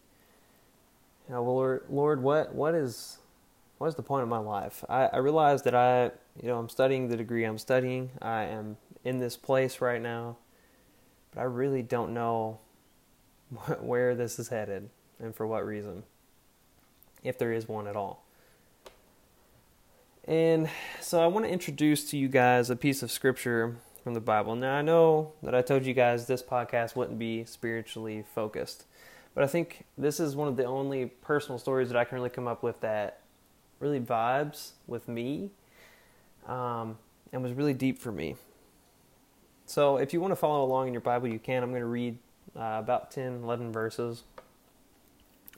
you 1.27 1.33
know, 1.33 1.43
Lord, 1.43 1.83
Lord, 1.89 2.21
what 2.21 2.53
what 2.53 2.73
is 2.73 3.17
what 3.77 3.87
is 3.87 3.95
the 3.95 4.03
point 4.03 4.23
of 4.23 4.29
my 4.29 4.37
life? 4.37 4.85
I, 4.87 5.07
I 5.07 5.17
realized 5.17 5.65
that 5.65 5.75
I 5.75 6.11
you 6.41 6.47
know, 6.47 6.57
I'm 6.57 6.69
studying 6.69 7.09
the 7.09 7.17
degree 7.17 7.43
I'm 7.43 7.57
studying. 7.57 8.11
I 8.21 8.43
am 8.43 8.77
in 9.03 9.19
this 9.19 9.35
place 9.35 9.81
right 9.81 10.01
now, 10.01 10.37
but 11.31 11.41
I 11.41 11.43
really 11.43 11.81
don't 11.81 12.13
know 12.13 12.59
where 13.81 14.15
this 14.15 14.39
is 14.39 14.47
headed 14.47 14.89
and 15.19 15.35
for 15.35 15.45
what 15.45 15.65
reason, 15.65 16.03
if 17.23 17.37
there 17.37 17.51
is 17.51 17.67
one 17.67 17.87
at 17.87 17.95
all. 17.95 18.22
And 20.25 20.69
so 21.01 21.21
I 21.21 21.27
want 21.27 21.45
to 21.45 21.51
introduce 21.51 22.09
to 22.11 22.17
you 22.17 22.29
guys 22.29 22.69
a 22.69 22.77
piece 22.77 23.03
of 23.03 23.11
scripture 23.11 23.75
from 24.03 24.13
the 24.13 24.21
Bible. 24.21 24.55
Now, 24.55 24.75
I 24.75 24.81
know 24.81 25.33
that 25.43 25.53
I 25.53 25.61
told 25.61 25.85
you 25.85 25.93
guys 25.93 26.27
this 26.27 26.41
podcast 26.41 26.95
wouldn't 26.95 27.19
be 27.19 27.43
spiritually 27.43 28.23
focused, 28.33 28.85
but 29.35 29.43
I 29.43 29.47
think 29.47 29.85
this 29.97 30.21
is 30.21 30.35
one 30.35 30.47
of 30.47 30.55
the 30.55 30.63
only 30.63 31.07
personal 31.07 31.59
stories 31.59 31.89
that 31.89 31.97
I 31.97 32.05
can 32.05 32.17
really 32.17 32.29
come 32.29 32.47
up 32.47 32.63
with 32.63 32.79
that 32.81 33.19
really 33.81 33.99
vibes 33.99 34.71
with 34.87 35.09
me 35.09 35.49
um, 36.47 36.97
and 37.33 37.43
was 37.43 37.51
really 37.51 37.73
deep 37.73 37.99
for 37.99 38.11
me. 38.11 38.37
So 39.65 39.97
if 39.97 40.13
you 40.13 40.21
want 40.21 40.31
to 40.31 40.37
follow 40.37 40.63
along 40.63 40.87
in 40.87 40.93
your 40.93 41.01
Bible, 41.01 41.27
you 41.27 41.39
can. 41.39 41.63
I'm 41.63 41.71
going 41.71 41.81
to 41.81 41.87
read 41.87 42.17
uh, 42.55 42.77
about 42.79 43.11
10, 43.11 43.43
11 43.43 43.73
verses 43.73 44.23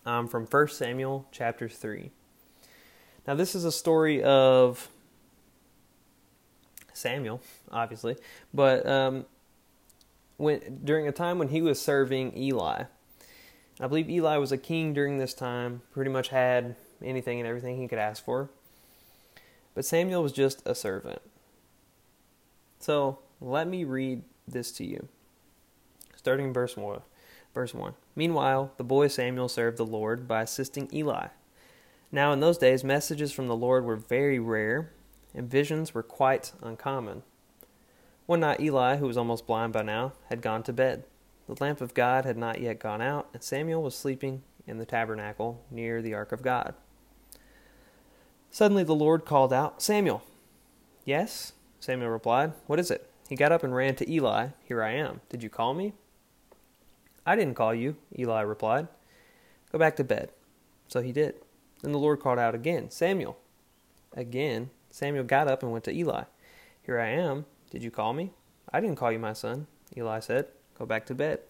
um, 0.08 0.28
from 0.28 0.46
1 0.46 0.68
Samuel 0.70 1.28
chapter 1.32 1.70
3. 1.70 2.12
Now, 3.28 3.34
this 3.36 3.56
is 3.56 3.66
a 3.66 3.72
story 3.72 4.24
of 4.24 4.90
Samuel, 6.94 7.42
obviously, 7.72 8.16
but 8.54 8.86
um, 8.88 9.26
when 10.38 10.82
during 10.84 11.08
a 11.08 11.12
time 11.12 11.40
when 11.40 11.50
he 11.50 11.62
was 11.62 11.82
serving 11.82 12.38
Eli. 12.38 12.84
I 13.80 13.88
believe 13.88 14.10
Eli 14.10 14.38
was 14.38 14.54
a 14.54 14.58
king 14.58 14.94
during 14.94 15.18
this 15.18 15.34
time, 15.34 15.82
pretty 15.92 16.10
much 16.10 16.30
had 16.30 16.76
anything 17.04 17.40
and 17.40 17.48
everything 17.48 17.78
he 17.78 17.88
could 17.90 18.00
ask 18.00 18.24
for. 18.24 18.50
But 19.74 19.86
Samuel 19.86 20.24
was 20.24 20.32
just 20.32 20.62
a 20.66 20.74
servant. 20.74 21.22
So 22.80 23.20
let 23.42 23.68
me 23.68 23.84
read 23.84 24.24
this 24.48 24.72
to 24.74 24.86
you. 24.86 25.10
Starting 26.16 26.48
in 26.48 26.54
verse 26.54 26.78
1. 26.78 27.02
Verse 27.54 27.74
1. 27.74 27.94
Meanwhile, 28.16 28.72
the 28.78 28.84
boy 28.84 29.10
Samuel 29.10 29.50
served 29.50 29.78
the 29.78 29.86
Lord 29.86 30.28
by 30.28 30.44
assisting 30.44 30.90
Eli. 30.94 31.28
Now, 32.12 32.32
in 32.32 32.39
those 32.39 32.58
days, 32.58 32.84
messages 32.84 33.32
from 33.32 33.48
the 33.48 33.56
Lord 33.56 33.84
were 33.84 33.96
very 33.96 34.39
rare, 34.39 34.91
and 35.34 35.50
visions 35.50 35.94
were 35.94 36.04
quite 36.04 36.54
uncommon. 36.62 37.24
One 38.26 38.39
night, 38.39 38.60
Eli, 38.60 38.98
who 38.98 39.08
was 39.08 39.18
almost 39.18 39.46
blind 39.46 39.74
by 39.74 39.84
now, 39.84 40.13
had 40.30 40.41
gone 40.41 40.63
to 40.63 40.74
bed. 40.74 41.04
The 41.48 41.62
lamp 41.62 41.82
of 41.82 41.94
God 41.94 42.26
had 42.26 42.38
not 42.38 42.60
yet 42.60 42.80
gone 42.80 43.02
out, 43.02 43.28
and 43.34 43.44
Samuel 43.44 43.84
was 43.84 43.96
sleeping 43.96 44.41
in 44.65 44.78
the 44.78 44.86
tabernacle 44.86 45.63
near 45.70 46.02
the 46.02 46.13
ark 46.13 46.32
of 46.32 46.41
God. 46.41 46.74
Suddenly 48.50 48.84
the 48.84 48.96
Lord 48.96 49.26
called 49.26 49.54
out, 49.54 49.82
Samuel. 49.82 50.24
Yes, 51.04 51.54
Samuel 51.80 52.10
replied. 52.10 52.54
What 52.65 52.80
is 52.80 52.89
it? 52.89 53.10
He 53.30 53.36
got 53.36 53.52
up 53.52 53.63
and 53.63 53.76
ran 53.76 53.96
to 53.96 54.12
Eli. 54.12 54.48
Here 54.63 54.82
I 54.82 54.94
am. 54.94 55.22
Did 55.30 55.44
you 55.44 55.50
call 55.50 55.74
me? 55.74 55.94
I 57.26 57.36
didn't 57.36 57.56
call 57.56 57.74
you, 57.74 57.96
Eli 58.18 58.41
replied. 58.41 58.88
Go 59.72 59.78
back 59.78 59.96
to 59.98 60.04
bed. 60.04 60.32
So 60.88 61.02
he 61.02 61.12
did. 61.12 61.36
Then 61.86 61.91
the 61.91 62.00
Lord 62.00 62.19
called 62.19 62.39
out 62.39 62.56
again, 62.56 62.89
Samuel. 62.89 63.38
Again, 64.13 64.71
Samuel 64.89 65.24
got 65.24 65.48
up 65.48 65.62
and 65.62 65.71
went 65.71 65.84
to 65.84 65.93
Eli. 65.93 66.24
Here 66.82 67.00
I 67.00 67.10
am. 67.10 67.45
Did 67.69 67.84
you 67.84 67.91
call 67.91 68.12
me? 68.12 68.32
I 68.74 68.82
didn't 68.82 68.95
call 68.95 69.12
you, 69.12 69.19
my 69.19 69.34
son, 69.34 69.67
Eli 69.95 70.19
said. 70.19 70.48
Go 70.80 70.88
back 70.88 71.06
to 71.06 71.13
bed. 71.13 71.41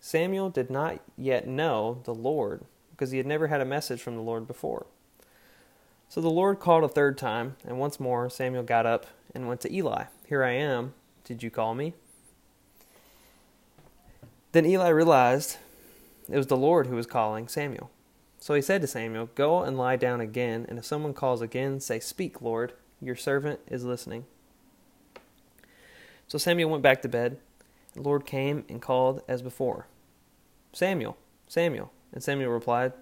Samuel 0.00 0.50
did 0.50 0.68
not 0.68 1.00
yet 1.16 1.48
know 1.48 2.02
the 2.04 2.12
Lord 2.12 2.66
because 2.90 3.10
he 3.10 3.16
had 3.16 3.26
never 3.26 3.46
had 3.46 3.62
a 3.62 3.64
message 3.64 4.02
from 4.02 4.16
the 4.16 4.22
Lord 4.22 4.46
before. 4.46 4.84
So 6.10 6.20
the 6.20 6.28
Lord 6.28 6.60
called 6.60 6.84
a 6.84 6.88
third 6.88 7.16
time, 7.16 7.56
and 7.64 7.78
once 7.78 7.98
more 7.98 8.28
Samuel 8.28 8.64
got 8.64 8.84
up 8.84 9.06
and 9.34 9.48
went 9.48 9.62
to 9.62 9.74
Eli. 9.74 10.04
Here 10.26 10.44
I 10.44 10.50
am. 10.50 10.92
Did 11.24 11.42
you 11.42 11.50
call 11.50 11.74
me? 11.74 11.94
Then 14.52 14.66
Eli 14.66 14.88
realized 14.88 15.56
it 16.28 16.36
was 16.36 16.48
the 16.48 16.56
Lord 16.58 16.88
who 16.88 16.96
was 16.96 17.06
calling 17.06 17.48
Samuel. 17.48 17.90
So 18.48 18.54
he 18.54 18.62
said 18.62 18.80
to 18.80 18.86
Samuel, 18.86 19.28
Go 19.34 19.62
and 19.62 19.76
lie 19.76 19.96
down 19.96 20.22
again, 20.22 20.64
and 20.70 20.78
if 20.78 20.86
someone 20.86 21.12
calls 21.12 21.42
again, 21.42 21.80
say, 21.80 22.00
Speak, 22.00 22.40
Lord, 22.40 22.72
your 22.98 23.14
servant 23.14 23.60
is 23.68 23.84
listening. 23.84 24.24
So 26.26 26.38
Samuel 26.38 26.70
went 26.70 26.82
back 26.82 27.02
to 27.02 27.10
bed. 27.10 27.36
And 27.94 28.02
the 28.02 28.08
Lord 28.08 28.24
came 28.24 28.64
and 28.70 28.80
called 28.80 29.20
as 29.28 29.42
before, 29.42 29.86
Samuel, 30.72 31.18
Samuel. 31.46 31.92
And 32.10 32.22
Samuel 32.22 32.50
replied, 32.50 32.94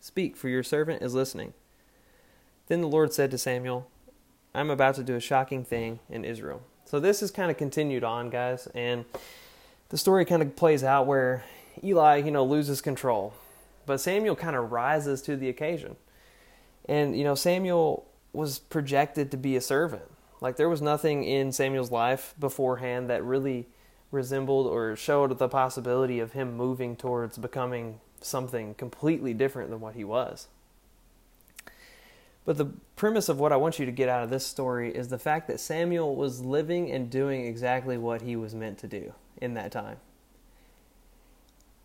Speak, 0.00 0.34
for 0.34 0.48
your 0.48 0.62
servant 0.62 1.02
is 1.02 1.12
listening. 1.12 1.52
Then 2.68 2.80
the 2.80 2.88
Lord 2.88 3.12
said 3.12 3.30
to 3.32 3.36
Samuel, 3.36 3.90
I'm 4.54 4.70
about 4.70 4.94
to 4.94 5.02
do 5.02 5.14
a 5.14 5.20
shocking 5.20 5.62
thing 5.62 5.98
in 6.08 6.24
Israel. 6.24 6.62
So 6.86 7.00
this 7.00 7.22
is 7.22 7.30
kind 7.30 7.50
of 7.50 7.58
continued 7.58 8.02
on, 8.02 8.30
guys, 8.30 8.66
and 8.74 9.04
the 9.90 9.98
story 9.98 10.24
kind 10.24 10.40
of 10.40 10.56
plays 10.56 10.82
out 10.82 11.06
where 11.06 11.44
Eli, 11.84 12.16
you 12.16 12.30
know, 12.30 12.44
loses 12.46 12.80
control, 12.80 13.34
but 13.86 14.00
Samuel 14.00 14.36
kind 14.36 14.56
of 14.56 14.72
rises 14.72 15.22
to 15.22 15.36
the 15.36 15.48
occasion. 15.48 15.96
And, 16.88 17.16
you 17.16 17.24
know, 17.24 17.34
Samuel 17.34 18.06
was 18.32 18.58
projected 18.58 19.30
to 19.30 19.36
be 19.36 19.56
a 19.56 19.60
servant. 19.60 20.04
Like 20.40 20.56
there 20.56 20.68
was 20.68 20.82
nothing 20.82 21.24
in 21.24 21.52
Samuel's 21.52 21.90
life 21.90 22.34
beforehand 22.38 23.08
that 23.08 23.24
really 23.24 23.66
resembled 24.10 24.66
or 24.66 24.94
showed 24.94 25.36
the 25.38 25.48
possibility 25.48 26.20
of 26.20 26.32
him 26.32 26.56
moving 26.56 26.96
towards 26.96 27.38
becoming 27.38 28.00
something 28.20 28.74
completely 28.74 29.34
different 29.34 29.70
than 29.70 29.80
what 29.80 29.94
he 29.94 30.04
was. 30.04 30.48
But 32.44 32.58
the 32.58 32.66
premise 32.94 33.28
of 33.28 33.40
what 33.40 33.52
I 33.52 33.56
want 33.56 33.78
you 33.78 33.86
to 33.86 33.92
get 33.92 34.08
out 34.08 34.22
of 34.22 34.30
this 34.30 34.46
story 34.46 34.94
is 34.94 35.08
the 35.08 35.18
fact 35.18 35.48
that 35.48 35.58
Samuel 35.58 36.14
was 36.14 36.40
living 36.40 36.90
and 36.92 37.10
doing 37.10 37.44
exactly 37.44 37.98
what 37.98 38.22
he 38.22 38.36
was 38.36 38.54
meant 38.54 38.78
to 38.78 38.86
do 38.86 39.12
in 39.40 39.54
that 39.54 39.72
time. 39.72 39.96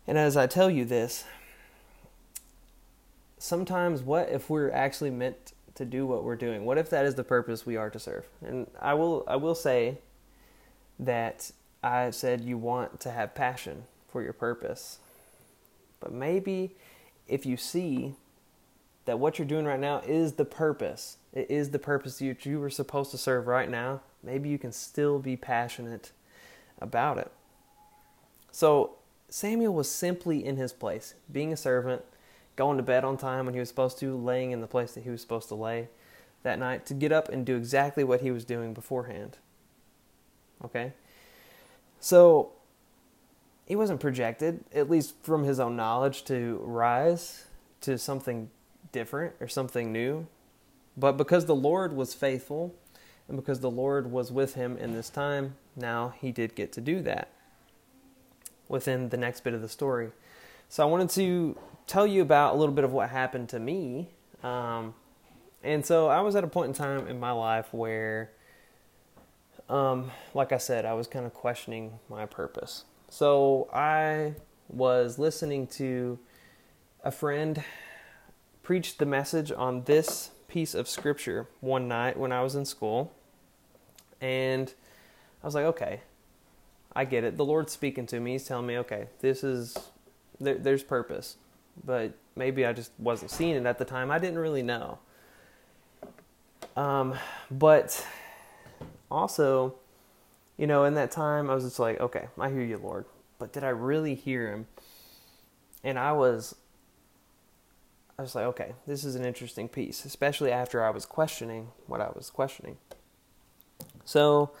And 0.06 0.16
as 0.16 0.36
I 0.36 0.46
tell 0.46 0.70
you 0.70 0.84
this, 0.84 1.24
sometimes 3.42 4.02
what 4.02 4.28
if 4.30 4.48
we're 4.48 4.70
actually 4.70 5.10
meant 5.10 5.52
to 5.74 5.84
do 5.84 6.06
what 6.06 6.22
we're 6.22 6.36
doing? 6.36 6.64
What 6.64 6.78
if 6.78 6.88
that 6.90 7.04
is 7.04 7.16
the 7.16 7.24
purpose 7.24 7.66
we 7.66 7.76
are 7.76 7.90
to 7.90 7.98
serve? 7.98 8.24
And 8.40 8.68
I 8.80 8.94
will 8.94 9.24
I 9.26 9.36
will 9.36 9.56
say 9.56 9.98
that 11.00 11.50
I 11.82 12.10
said 12.10 12.42
you 12.42 12.56
want 12.56 13.00
to 13.00 13.10
have 13.10 13.34
passion 13.34 13.84
for 14.08 14.22
your 14.22 14.32
purpose. 14.32 14.98
But 15.98 16.12
maybe 16.12 16.76
if 17.26 17.44
you 17.44 17.56
see 17.56 18.14
that 19.06 19.18
what 19.18 19.38
you're 19.38 19.48
doing 19.48 19.64
right 19.64 19.80
now 19.80 19.98
is 20.06 20.34
the 20.34 20.44
purpose. 20.44 21.16
It 21.32 21.50
is 21.50 21.70
the 21.70 21.80
purpose 21.80 22.18
that 22.18 22.46
you 22.46 22.60
were 22.60 22.70
supposed 22.70 23.10
to 23.10 23.18
serve 23.18 23.48
right 23.48 23.68
now. 23.68 24.02
Maybe 24.22 24.48
you 24.50 24.58
can 24.58 24.70
still 24.70 25.18
be 25.18 25.36
passionate 25.36 26.12
about 26.80 27.18
it. 27.18 27.32
So 28.52 28.96
Samuel 29.28 29.74
was 29.74 29.90
simply 29.90 30.44
in 30.44 30.56
his 30.56 30.72
place, 30.72 31.14
being 31.32 31.52
a 31.52 31.56
servant, 31.56 32.04
going 32.56 32.76
to 32.76 32.82
bed 32.82 33.04
on 33.04 33.16
time 33.16 33.46
when 33.46 33.54
he 33.54 33.60
was 33.60 33.68
supposed 33.68 33.98
to, 33.98 34.16
laying 34.16 34.50
in 34.50 34.60
the 34.60 34.66
place 34.66 34.92
that 34.92 35.04
he 35.04 35.10
was 35.10 35.20
supposed 35.20 35.48
to 35.48 35.54
lay 35.54 35.88
that 36.42 36.58
night, 36.58 36.86
to 36.86 36.94
get 36.94 37.12
up 37.12 37.28
and 37.28 37.46
do 37.46 37.56
exactly 37.56 38.04
what 38.04 38.20
he 38.20 38.30
was 38.30 38.44
doing 38.44 38.74
beforehand. 38.74 39.38
Okay? 40.64 40.92
So 42.00 42.52
he 43.66 43.76
wasn't 43.76 44.00
projected, 44.00 44.64
at 44.74 44.90
least 44.90 45.14
from 45.22 45.44
his 45.44 45.60
own 45.60 45.76
knowledge, 45.76 46.24
to 46.24 46.60
rise 46.64 47.46
to 47.82 47.96
something 47.96 48.50
different 48.90 49.34
or 49.40 49.48
something 49.48 49.92
new. 49.92 50.26
But 50.96 51.12
because 51.12 51.46
the 51.46 51.54
Lord 51.54 51.94
was 51.94 52.12
faithful 52.12 52.74
and 53.28 53.36
because 53.36 53.60
the 53.60 53.70
Lord 53.70 54.10
was 54.10 54.30
with 54.30 54.54
him 54.54 54.76
in 54.76 54.92
this 54.92 55.08
time, 55.08 55.54
now 55.74 56.12
he 56.20 56.32
did 56.32 56.54
get 56.54 56.72
to 56.72 56.80
do 56.80 57.00
that 57.02 57.30
within 58.68 59.08
the 59.08 59.16
next 59.16 59.42
bit 59.42 59.54
of 59.54 59.62
the 59.62 59.68
story. 59.68 60.10
So 60.68 60.82
I 60.82 60.86
wanted 60.86 61.10
to 61.10 61.56
tell 61.86 62.06
you 62.06 62.22
about 62.22 62.54
a 62.54 62.58
little 62.58 62.74
bit 62.74 62.84
of 62.84 62.92
what 62.92 63.10
happened 63.10 63.48
to 63.50 63.58
me. 63.58 64.08
Um, 64.42 64.94
and 65.62 65.84
so 65.84 66.08
I 66.08 66.20
was 66.20 66.34
at 66.34 66.44
a 66.44 66.48
point 66.48 66.68
in 66.68 66.74
time 66.74 67.06
in 67.06 67.20
my 67.20 67.32
life 67.32 67.72
where, 67.72 68.30
um, 69.68 70.10
like 70.34 70.52
I 70.52 70.58
said, 70.58 70.84
I 70.84 70.94
was 70.94 71.06
kind 71.06 71.24
of 71.24 71.32
questioning 71.32 71.98
my 72.08 72.26
purpose. 72.26 72.84
So 73.08 73.68
I 73.72 74.34
was 74.68 75.18
listening 75.18 75.66
to 75.68 76.18
a 77.04 77.10
friend 77.10 77.62
preach 78.62 78.98
the 78.98 79.06
message 79.06 79.50
on 79.52 79.84
this 79.84 80.30
piece 80.48 80.74
of 80.74 80.88
scripture 80.88 81.48
one 81.60 81.88
night 81.88 82.16
when 82.16 82.32
I 82.32 82.42
was 82.42 82.54
in 82.54 82.64
school. 82.64 83.12
And 84.20 84.72
I 85.42 85.46
was 85.46 85.54
like, 85.54 85.64
okay, 85.64 86.00
I 86.94 87.04
get 87.04 87.24
it. 87.24 87.36
The 87.36 87.44
Lord's 87.44 87.72
speaking 87.72 88.06
to 88.06 88.20
me. 88.20 88.32
He's 88.32 88.44
telling 88.44 88.66
me, 88.66 88.78
okay, 88.78 89.08
this 89.20 89.42
is, 89.42 89.76
there, 90.38 90.58
there's 90.58 90.82
purpose. 90.82 91.36
But 91.84 92.12
maybe 92.36 92.66
I 92.66 92.72
just 92.72 92.92
wasn't 92.98 93.30
seeing 93.30 93.56
it 93.56 93.66
at 93.66 93.78
the 93.78 93.84
time. 93.84 94.10
I 94.10 94.18
didn't 94.18 94.38
really 94.38 94.62
know. 94.62 94.98
Um, 96.76 97.14
but 97.50 98.06
also, 99.10 99.74
you 100.56 100.66
know, 100.66 100.84
in 100.84 100.94
that 100.94 101.10
time, 101.10 101.50
I 101.50 101.54
was 101.54 101.64
just 101.64 101.78
like, 101.78 102.00
okay, 102.00 102.28
I 102.38 102.50
hear 102.50 102.62
you, 102.62 102.78
Lord. 102.78 103.04
But 103.38 103.52
did 103.52 103.64
I 103.64 103.70
really 103.70 104.14
hear 104.14 104.50
him? 104.52 104.66
And 105.84 105.98
I 105.98 106.12
was, 106.12 106.54
I 108.18 108.22
was 108.22 108.34
like, 108.34 108.44
okay, 108.46 108.72
this 108.86 109.04
is 109.04 109.16
an 109.16 109.24
interesting 109.24 109.68
piece, 109.68 110.04
especially 110.04 110.52
after 110.52 110.84
I 110.84 110.90
was 110.90 111.04
questioning 111.04 111.68
what 111.86 112.00
I 112.00 112.10
was 112.14 112.30
questioning. 112.30 112.76
So, 114.04 114.52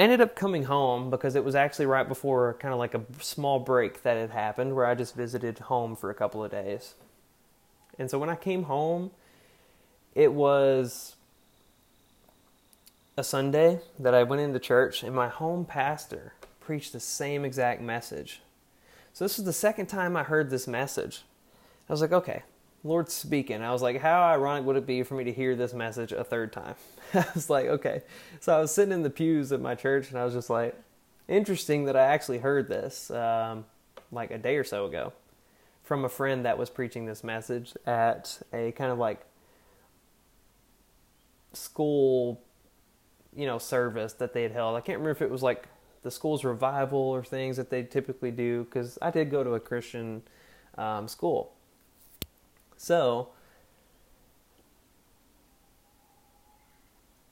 ended 0.00 0.20
up 0.20 0.34
coming 0.34 0.64
home 0.64 1.10
because 1.10 1.36
it 1.36 1.44
was 1.44 1.54
actually 1.54 1.86
right 1.86 2.08
before 2.08 2.54
kind 2.54 2.72
of 2.72 2.78
like 2.78 2.94
a 2.94 3.02
small 3.20 3.58
break 3.58 4.02
that 4.02 4.16
had 4.16 4.30
happened 4.30 4.74
where 4.74 4.86
I 4.86 4.94
just 4.94 5.14
visited 5.14 5.58
home 5.58 5.94
for 5.94 6.10
a 6.10 6.14
couple 6.14 6.42
of 6.42 6.50
days. 6.50 6.94
And 7.98 8.10
so 8.10 8.18
when 8.18 8.30
I 8.30 8.36
came 8.36 8.64
home, 8.64 9.10
it 10.14 10.32
was 10.32 11.16
a 13.16 13.22
Sunday 13.22 13.80
that 13.98 14.14
I 14.14 14.22
went 14.22 14.40
into 14.40 14.58
church, 14.58 15.02
and 15.02 15.14
my 15.14 15.28
home 15.28 15.64
pastor 15.64 16.32
preached 16.60 16.92
the 16.92 17.00
same 17.00 17.44
exact 17.44 17.82
message. 17.82 18.40
So 19.12 19.24
this 19.24 19.36
was 19.36 19.44
the 19.44 19.52
second 19.52 19.86
time 19.86 20.16
I 20.16 20.22
heard 20.22 20.50
this 20.50 20.66
message. 20.66 21.22
I 21.88 21.92
was 21.92 22.00
like, 22.00 22.12
okay, 22.12 22.42
Lord's 22.82 23.12
speaking. 23.12 23.62
I 23.62 23.72
was 23.72 23.82
like, 23.82 24.00
how 24.00 24.22
ironic 24.22 24.64
would 24.64 24.76
it 24.76 24.86
be 24.86 25.02
for 25.02 25.14
me 25.14 25.24
to 25.24 25.32
hear 25.32 25.54
this 25.54 25.74
message 25.74 26.12
a 26.12 26.24
third 26.24 26.52
time? 26.52 26.76
I 27.14 27.26
was 27.34 27.50
like, 27.50 27.66
okay. 27.66 28.02
So 28.40 28.56
I 28.56 28.60
was 28.60 28.72
sitting 28.72 28.92
in 28.92 29.02
the 29.02 29.10
pews 29.10 29.52
at 29.52 29.60
my 29.60 29.74
church, 29.74 30.10
and 30.10 30.18
I 30.18 30.24
was 30.24 30.32
just 30.32 30.48
like, 30.48 30.74
interesting 31.28 31.84
that 31.84 31.96
I 31.96 32.06
actually 32.06 32.38
heard 32.38 32.68
this 32.68 33.10
um, 33.10 33.64
like 34.10 34.30
a 34.30 34.38
day 34.38 34.56
or 34.56 34.64
so 34.64 34.86
ago 34.86 35.12
from 35.82 36.04
a 36.04 36.08
friend 36.08 36.44
that 36.44 36.58
was 36.58 36.70
preaching 36.70 37.06
this 37.06 37.22
message 37.22 37.74
at 37.86 38.40
a 38.52 38.72
kind 38.72 38.90
of 38.90 38.98
like 38.98 39.24
school, 41.52 42.40
you 43.34 43.46
know, 43.46 43.58
service 43.58 44.12
that 44.14 44.32
they 44.32 44.42
had 44.42 44.52
held. 44.52 44.76
I 44.76 44.80
can't 44.80 44.98
remember 44.98 45.10
if 45.10 45.22
it 45.22 45.30
was 45.30 45.42
like 45.42 45.68
the 46.02 46.10
school's 46.10 46.44
revival 46.44 46.98
or 46.98 47.22
things 47.22 47.56
that 47.56 47.70
they 47.70 47.82
typically 47.82 48.30
do 48.30 48.64
because 48.64 48.98
I 49.02 49.10
did 49.10 49.30
go 49.30 49.44
to 49.44 49.54
a 49.54 49.60
Christian 49.60 50.22
um, 50.78 51.08
school. 51.08 51.52
So, 52.82 53.28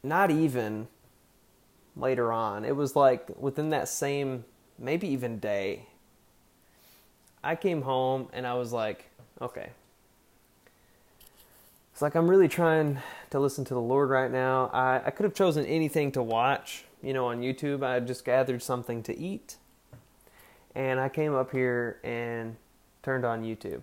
not 0.02 0.30
even 0.30 0.88
later 1.96 2.30
on, 2.30 2.66
it 2.66 2.76
was 2.76 2.94
like 2.94 3.30
within 3.34 3.70
that 3.70 3.88
same, 3.88 4.44
maybe 4.78 5.08
even 5.08 5.38
day, 5.38 5.86
I 7.42 7.56
came 7.56 7.80
home 7.80 8.28
and 8.34 8.46
I 8.46 8.52
was 8.54 8.74
like, 8.74 9.06
okay, 9.40 9.70
it's 11.94 12.02
like 12.02 12.14
I'm 12.14 12.28
really 12.28 12.48
trying 12.48 12.98
to 13.30 13.40
listen 13.40 13.64
to 13.64 13.72
the 13.72 13.80
Lord 13.80 14.10
right 14.10 14.30
now. 14.30 14.66
I, 14.66 15.00
I 15.06 15.10
could 15.10 15.24
have 15.24 15.34
chosen 15.34 15.64
anything 15.64 16.12
to 16.12 16.22
watch, 16.22 16.84
you 17.02 17.14
know, 17.14 17.28
on 17.28 17.40
YouTube. 17.40 17.82
I 17.82 18.00
just 18.00 18.22
gathered 18.22 18.62
something 18.62 19.02
to 19.04 19.18
eat. 19.18 19.56
And 20.74 21.00
I 21.00 21.08
came 21.08 21.34
up 21.34 21.52
here 21.52 22.00
and 22.04 22.56
turned 23.02 23.24
on 23.24 23.44
YouTube. 23.44 23.80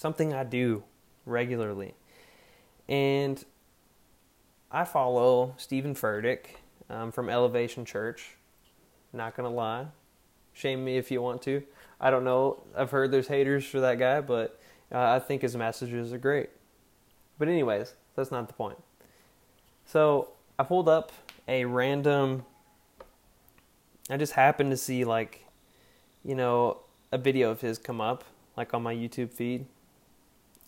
Something 0.00 0.32
I 0.32 0.44
do 0.44 0.82
regularly. 1.26 1.92
And 2.88 3.44
I 4.70 4.84
follow 4.84 5.52
Stephen 5.58 5.94
Furtick 5.94 6.56
um, 6.88 7.12
from 7.12 7.28
Elevation 7.28 7.84
Church. 7.84 8.38
Not 9.12 9.36
going 9.36 9.46
to 9.46 9.54
lie. 9.54 9.88
Shame 10.54 10.86
me 10.86 10.96
if 10.96 11.10
you 11.10 11.20
want 11.20 11.42
to. 11.42 11.62
I 12.00 12.08
don't 12.08 12.24
know. 12.24 12.62
I've 12.74 12.90
heard 12.90 13.10
there's 13.10 13.28
haters 13.28 13.66
for 13.66 13.80
that 13.80 13.98
guy, 13.98 14.22
but 14.22 14.58
uh, 14.90 15.02
I 15.02 15.18
think 15.18 15.42
his 15.42 15.54
messages 15.54 16.14
are 16.14 16.18
great. 16.18 16.48
But 17.38 17.48
anyways, 17.48 17.92
that's 18.16 18.30
not 18.30 18.48
the 18.48 18.54
point. 18.54 18.78
So 19.84 20.30
I 20.58 20.62
pulled 20.62 20.88
up 20.88 21.12
a 21.46 21.66
random. 21.66 22.46
I 24.08 24.16
just 24.16 24.32
happened 24.32 24.70
to 24.70 24.78
see 24.78 25.04
like, 25.04 25.44
you 26.24 26.34
know, 26.34 26.78
a 27.12 27.18
video 27.18 27.50
of 27.50 27.60
his 27.60 27.76
come 27.76 28.00
up 28.00 28.24
like 28.56 28.72
on 28.72 28.82
my 28.82 28.94
YouTube 28.94 29.30
feed, 29.30 29.66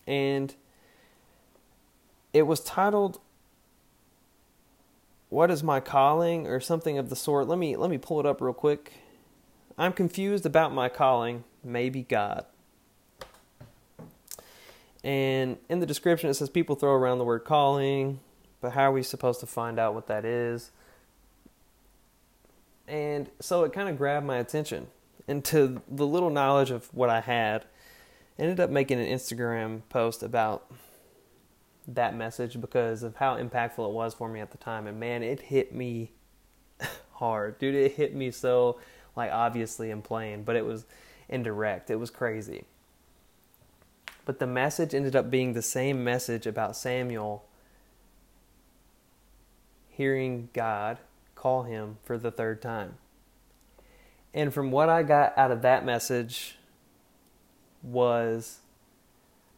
and 0.07 0.55
it 2.33 2.43
was 2.43 2.61
titled 2.61 3.21
what 5.29 5.51
is 5.51 5.62
my 5.62 5.81
calling? 5.81 6.47
or 6.47 6.61
something 6.61 6.99
of 6.99 7.09
the 7.09 7.17
sort. 7.17 7.49
Let 7.49 7.59
me 7.59 7.75
let 7.77 7.88
me 7.88 7.97
pull 7.99 8.21
it 8.21 8.27
up 8.27 8.41
real 8.41 8.53
quick. 8.53 8.93
I'm 9.79 9.95
confused 9.95 10.45
about 10.45 10.75
my 10.75 10.91
calling. 10.91 11.45
Maybe 11.65 12.03
god. 12.03 12.45
And 15.03 15.57
in 15.69 15.81
the 15.81 15.87
description, 15.87 16.29
it 16.29 16.35
says 16.35 16.51
people 16.51 16.77
throw 16.77 16.93
around 16.93 17.19
the 17.19 17.25
word 17.25 17.45
calling, 17.45 18.21
but 18.61 18.73
how 18.73 18.91
are 18.91 18.93
we 18.93 19.03
supposed 19.03 19.41
to 19.41 19.47
find 19.47 19.79
out 19.79 19.95
what 19.95 20.07
that 20.07 20.25
is? 20.25 20.71
And 22.87 23.31
so 23.41 23.65
it 23.65 23.73
kind 23.73 23.88
of 23.88 23.97
grabbed 23.97 24.27
my 24.27 24.37
attention. 24.37 24.88
And 25.27 25.45
to 25.47 25.81
the 25.88 26.07
little 26.07 26.31
knowledge 26.31 26.71
of 26.71 26.93
what 26.93 27.09
I 27.09 27.21
had, 27.21 27.65
ended 28.38 28.61
up 28.61 28.71
making 28.71 28.99
an 29.01 29.07
Instagram 29.07 29.83
post 29.88 30.23
about 30.23 30.71
that 31.87 32.16
message 32.16 32.61
because 32.61 33.03
of 33.03 33.16
how 33.16 33.37
impactful 33.37 33.87
it 33.88 33.92
was 33.92 34.14
for 34.14 34.29
me 34.29 34.40
at 34.40 34.51
the 34.51 34.59
time. 34.59 34.87
And 34.87 34.99
man, 34.99 35.23
it 35.23 35.40
hit 35.40 35.75
me 35.75 36.12
hard. 37.12 37.59
Dude, 37.59 37.75
it 37.75 37.92
hit 37.92 38.14
me 38.14 38.31
so 38.31 38.79
like 39.16 39.31
obviously 39.31 39.90
and 39.90 40.03
plain, 40.03 40.42
but 40.42 40.57
it 40.57 40.64
was 40.64 40.87
indirect. 41.29 41.90
It 41.90 41.97
was 41.97 42.11
crazy. 42.11 42.64
But 44.25 44.38
the 44.38 44.47
message 44.47 44.95
ended 44.95 45.16
up 45.16 45.31
being 45.31 45.53
the 45.53 45.62
same 45.62 46.05
message 46.05 46.47
about 46.47 46.77
Samuel 46.77 47.45
hearing 49.88 50.49
God 50.53 50.99
call 51.35 51.64
him 51.64 51.99
for 52.05 52.16
the 52.16 52.31
third 52.31 52.62
time. 52.62 52.95
And 54.33 54.55
from 54.55 54.71
what 54.71 54.88
I 54.88 55.03
got 55.03 55.37
out 55.37 55.51
of 55.51 55.62
that 55.62 55.85
message 55.85 56.57
was 57.83 58.59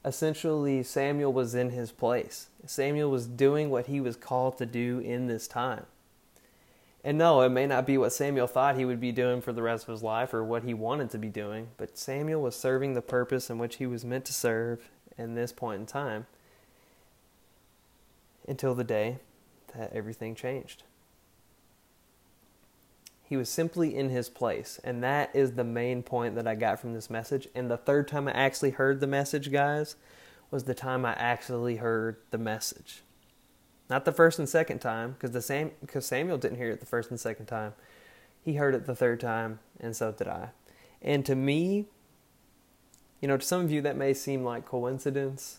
essentially 0.04 0.82
Samuel 0.82 1.32
was 1.32 1.54
in 1.54 1.70
his 1.70 1.92
place. 1.92 2.48
Samuel 2.66 3.10
was 3.10 3.26
doing 3.26 3.70
what 3.70 3.86
he 3.86 4.00
was 4.00 4.16
called 4.16 4.58
to 4.58 4.66
do 4.66 4.98
in 4.98 5.26
this 5.26 5.48
time. 5.48 5.86
And 7.02 7.18
no, 7.18 7.42
it 7.42 7.50
may 7.50 7.66
not 7.66 7.86
be 7.86 7.98
what 7.98 8.14
Samuel 8.14 8.46
thought 8.46 8.78
he 8.78 8.86
would 8.86 9.00
be 9.00 9.12
doing 9.12 9.42
for 9.42 9.52
the 9.52 9.62
rest 9.62 9.84
of 9.84 9.92
his 9.92 10.02
life 10.02 10.32
or 10.32 10.42
what 10.42 10.64
he 10.64 10.72
wanted 10.72 11.10
to 11.10 11.18
be 11.18 11.28
doing, 11.28 11.68
but 11.76 11.98
Samuel 11.98 12.40
was 12.40 12.56
serving 12.56 12.94
the 12.94 13.02
purpose 13.02 13.50
in 13.50 13.58
which 13.58 13.76
he 13.76 13.86
was 13.86 14.06
meant 14.06 14.24
to 14.24 14.32
serve 14.32 14.88
in 15.18 15.34
this 15.34 15.52
point 15.52 15.80
in 15.80 15.86
time 15.86 16.26
until 18.48 18.74
the 18.74 18.84
day 18.84 19.18
that 19.76 19.92
everything 19.92 20.34
changed. 20.34 20.84
He 23.34 23.38
was 23.38 23.48
simply 23.48 23.96
in 23.96 24.10
his 24.10 24.28
place, 24.28 24.78
and 24.84 25.02
that 25.02 25.34
is 25.34 25.54
the 25.54 25.64
main 25.64 26.04
point 26.04 26.36
that 26.36 26.46
I 26.46 26.54
got 26.54 26.78
from 26.78 26.94
this 26.94 27.10
message. 27.10 27.48
And 27.52 27.68
the 27.68 27.76
third 27.76 28.06
time 28.06 28.28
I 28.28 28.30
actually 28.30 28.70
heard 28.70 29.00
the 29.00 29.08
message, 29.08 29.50
guys, 29.50 29.96
was 30.52 30.62
the 30.62 30.72
time 30.72 31.04
I 31.04 31.14
actually 31.14 31.78
heard 31.78 32.18
the 32.30 32.38
message. 32.38 33.02
Not 33.90 34.04
the 34.04 34.12
first 34.12 34.38
and 34.38 34.48
second 34.48 34.78
time, 34.78 35.14
because 35.14 35.32
the 35.32 35.42
same 35.42 35.72
because 35.80 36.06
Samuel 36.06 36.38
didn't 36.38 36.58
hear 36.58 36.70
it 36.70 36.78
the 36.78 36.86
first 36.86 37.10
and 37.10 37.18
second 37.18 37.46
time. 37.46 37.72
He 38.40 38.54
heard 38.54 38.72
it 38.72 38.86
the 38.86 38.94
third 38.94 39.18
time, 39.18 39.58
and 39.80 39.96
so 39.96 40.12
did 40.12 40.28
I. 40.28 40.50
And 41.02 41.26
to 41.26 41.34
me, 41.34 41.86
you 43.20 43.26
know, 43.26 43.36
to 43.36 43.44
some 43.44 43.62
of 43.62 43.72
you 43.72 43.82
that 43.82 43.96
may 43.96 44.14
seem 44.14 44.44
like 44.44 44.64
coincidence, 44.64 45.58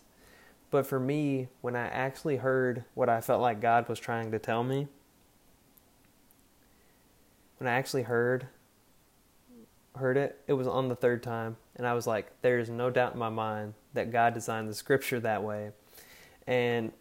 but 0.71 0.87
for 0.87 0.97
me, 0.97 1.49
when 1.59 1.75
I 1.75 1.87
actually 1.87 2.37
heard 2.37 2.85
what 2.93 3.09
I 3.09 3.19
felt 3.19 3.41
like 3.41 3.59
God 3.59 3.89
was 3.89 3.99
trying 3.99 4.31
to 4.31 4.39
tell 4.39 4.63
me, 4.63 4.87
when 7.57 7.67
I 7.67 7.73
actually 7.73 8.03
heard 8.03 8.47
heard 9.95 10.17
it, 10.17 10.41
it 10.47 10.53
was 10.53 10.67
on 10.67 10.89
the 10.89 10.95
third 10.95 11.23
time, 11.23 11.57
and 11.75 11.87
I 11.87 11.93
was 11.93 12.05
like, 12.05 12.29
there's 12.41 12.69
no 12.69 12.89
doubt 12.89 13.13
in 13.13 13.19
my 13.19 13.29
mind 13.29 13.73
that 13.93 14.11
God 14.11 14.33
designed 14.33 14.69
the 14.69 14.73
scripture 14.73 15.19
that 15.21 15.43
way. 15.43 15.71
And 16.45 16.91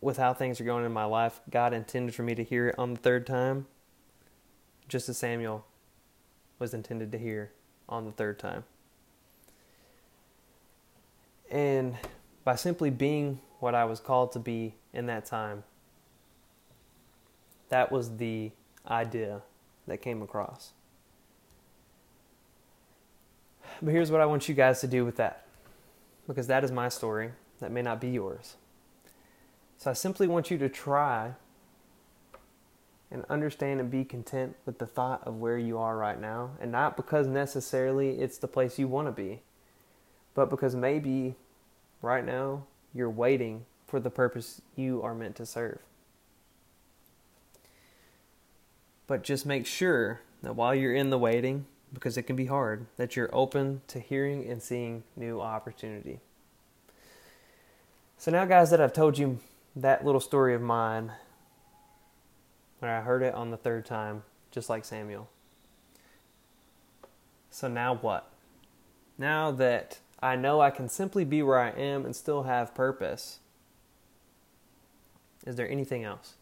with 0.00 0.16
how 0.16 0.32
things 0.34 0.60
are 0.60 0.64
going 0.64 0.84
in 0.84 0.92
my 0.92 1.04
life, 1.04 1.40
God 1.50 1.72
intended 1.72 2.14
for 2.14 2.22
me 2.22 2.34
to 2.34 2.44
hear 2.44 2.68
it 2.68 2.78
on 2.78 2.94
the 2.94 3.00
third 3.00 3.26
time, 3.26 3.66
just 4.88 5.08
as 5.08 5.18
Samuel 5.18 5.66
was 6.58 6.74
intended 6.74 7.12
to 7.12 7.18
hear 7.18 7.50
on 7.88 8.04
the 8.04 8.12
third 8.12 8.38
time. 8.38 8.64
And 11.50 11.96
by 12.44 12.54
simply 12.56 12.90
being 12.90 13.40
what 13.60 13.74
I 13.74 13.84
was 13.84 14.00
called 14.00 14.32
to 14.32 14.38
be 14.38 14.74
in 14.92 15.06
that 15.06 15.26
time, 15.26 15.64
that 17.68 17.92
was 17.92 18.16
the 18.16 18.52
idea 18.88 19.42
that 19.86 20.02
came 20.02 20.22
across. 20.22 20.72
But 23.80 23.92
here's 23.92 24.10
what 24.10 24.20
I 24.20 24.26
want 24.26 24.48
you 24.48 24.54
guys 24.54 24.80
to 24.80 24.86
do 24.86 25.04
with 25.04 25.16
that, 25.16 25.46
because 26.26 26.46
that 26.46 26.62
is 26.62 26.70
my 26.70 26.88
story. 26.88 27.32
That 27.60 27.70
may 27.70 27.82
not 27.82 28.00
be 28.00 28.08
yours. 28.08 28.56
So 29.78 29.90
I 29.90 29.94
simply 29.94 30.26
want 30.26 30.50
you 30.50 30.58
to 30.58 30.68
try 30.68 31.34
and 33.10 33.24
understand 33.28 33.78
and 33.78 33.90
be 33.90 34.04
content 34.04 34.56
with 34.64 34.78
the 34.78 34.86
thought 34.86 35.22
of 35.26 35.36
where 35.38 35.58
you 35.58 35.78
are 35.78 35.96
right 35.96 36.20
now. 36.20 36.50
And 36.60 36.72
not 36.72 36.96
because 36.96 37.26
necessarily 37.26 38.18
it's 38.18 38.38
the 38.38 38.48
place 38.48 38.78
you 38.78 38.88
want 38.88 39.08
to 39.08 39.12
be, 39.12 39.40
but 40.34 40.50
because 40.50 40.74
maybe 40.74 41.34
right 42.00 42.24
now 42.24 42.64
you're 42.94 43.10
waiting 43.10 43.64
for 43.86 44.00
the 44.00 44.10
purpose 44.10 44.62
you 44.76 45.02
are 45.02 45.14
meant 45.14 45.36
to 45.36 45.46
serve. 45.46 45.78
But 49.06 49.22
just 49.22 49.44
make 49.44 49.66
sure 49.66 50.20
that 50.42 50.54
while 50.54 50.74
you're 50.74 50.94
in 50.94 51.10
the 51.10 51.18
waiting, 51.18 51.66
because 51.92 52.16
it 52.16 52.22
can 52.22 52.36
be 52.36 52.46
hard, 52.46 52.86
that 52.96 53.16
you're 53.16 53.34
open 53.34 53.82
to 53.88 54.00
hearing 54.00 54.48
and 54.48 54.62
seeing 54.62 55.04
new 55.16 55.40
opportunity. 55.40 56.20
So, 58.16 58.30
now, 58.30 58.44
guys, 58.44 58.70
that 58.70 58.80
I've 58.80 58.92
told 58.92 59.18
you 59.18 59.38
that 59.76 60.04
little 60.04 60.20
story 60.20 60.54
of 60.54 60.62
mine, 60.62 61.12
when 62.78 62.90
I 62.90 63.00
heard 63.00 63.22
it 63.22 63.34
on 63.34 63.50
the 63.50 63.56
third 63.56 63.84
time, 63.84 64.22
just 64.50 64.68
like 64.68 64.84
Samuel. 64.84 65.28
So, 67.50 67.68
now 67.68 67.96
what? 67.96 68.30
Now 69.18 69.50
that 69.50 69.98
I 70.22 70.36
know 70.36 70.60
I 70.60 70.70
can 70.70 70.88
simply 70.88 71.24
be 71.24 71.42
where 71.42 71.58
I 71.58 71.70
am 71.70 72.04
and 72.04 72.14
still 72.14 72.44
have 72.44 72.74
purpose, 72.74 73.40
is 75.46 75.56
there 75.56 75.68
anything 75.68 76.04
else? 76.04 76.34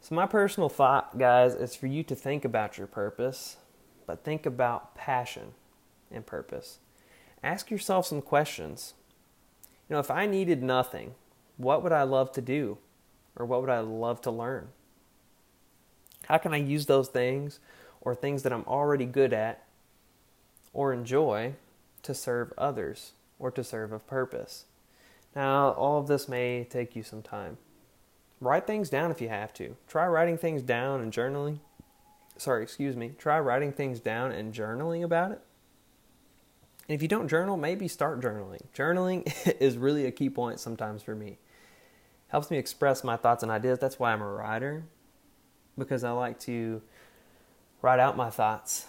So, 0.00 0.14
my 0.14 0.26
personal 0.26 0.68
thought, 0.68 1.18
guys, 1.18 1.54
is 1.54 1.76
for 1.76 1.86
you 1.86 2.02
to 2.04 2.14
think 2.14 2.44
about 2.44 2.78
your 2.78 2.86
purpose, 2.86 3.56
but 4.06 4.24
think 4.24 4.46
about 4.46 4.94
passion 4.94 5.52
and 6.10 6.24
purpose. 6.24 6.78
Ask 7.42 7.70
yourself 7.70 8.06
some 8.06 8.22
questions. 8.22 8.94
You 9.88 9.94
know, 9.94 10.00
if 10.00 10.10
I 10.10 10.26
needed 10.26 10.62
nothing, 10.62 11.14
what 11.56 11.82
would 11.82 11.92
I 11.92 12.02
love 12.02 12.32
to 12.32 12.40
do? 12.40 12.78
Or 13.36 13.44
what 13.44 13.60
would 13.60 13.70
I 13.70 13.80
love 13.80 14.20
to 14.22 14.30
learn? 14.30 14.68
How 16.26 16.38
can 16.38 16.54
I 16.54 16.58
use 16.58 16.86
those 16.86 17.08
things 17.08 17.58
or 18.00 18.14
things 18.14 18.42
that 18.42 18.52
I'm 18.52 18.64
already 18.64 19.06
good 19.06 19.32
at 19.32 19.64
or 20.72 20.92
enjoy 20.92 21.54
to 22.02 22.14
serve 22.14 22.52
others 22.56 23.12
or 23.38 23.50
to 23.50 23.62
serve 23.62 23.92
a 23.92 23.98
purpose? 23.98 24.64
Now, 25.34 25.72
all 25.72 25.98
of 25.98 26.06
this 26.06 26.28
may 26.28 26.64
take 26.64 26.96
you 26.96 27.02
some 27.02 27.22
time. 27.22 27.58
Write 28.40 28.66
things 28.66 28.88
down 28.88 29.10
if 29.10 29.20
you 29.20 29.28
have 29.28 29.52
to. 29.54 29.76
Try 29.86 30.06
writing 30.06 30.38
things 30.38 30.62
down 30.62 31.00
and 31.00 31.12
journaling. 31.12 31.58
Sorry, 32.38 32.62
excuse 32.62 32.96
me. 32.96 33.12
Try 33.18 33.38
writing 33.38 33.72
things 33.72 34.00
down 34.00 34.32
and 34.32 34.54
journaling 34.54 35.04
about 35.04 35.32
it. 35.32 35.40
And 36.88 36.94
if 36.94 37.02
you 37.02 37.08
don't 37.08 37.28
journal, 37.28 37.58
maybe 37.58 37.86
start 37.86 38.20
journaling. 38.20 38.62
Journaling 38.74 39.30
is 39.60 39.76
really 39.76 40.06
a 40.06 40.10
key 40.10 40.30
point 40.30 40.58
sometimes 40.58 41.02
for 41.02 41.14
me. 41.14 41.38
Helps 42.28 42.50
me 42.50 42.56
express 42.56 43.04
my 43.04 43.16
thoughts 43.16 43.42
and 43.42 43.52
ideas. 43.52 43.78
That's 43.78 43.98
why 43.98 44.12
I'm 44.12 44.22
a 44.22 44.26
writer, 44.26 44.84
because 45.76 46.02
I 46.02 46.12
like 46.12 46.40
to 46.40 46.80
write 47.82 48.00
out 48.00 48.16
my 48.16 48.30
thoughts. 48.30 48.86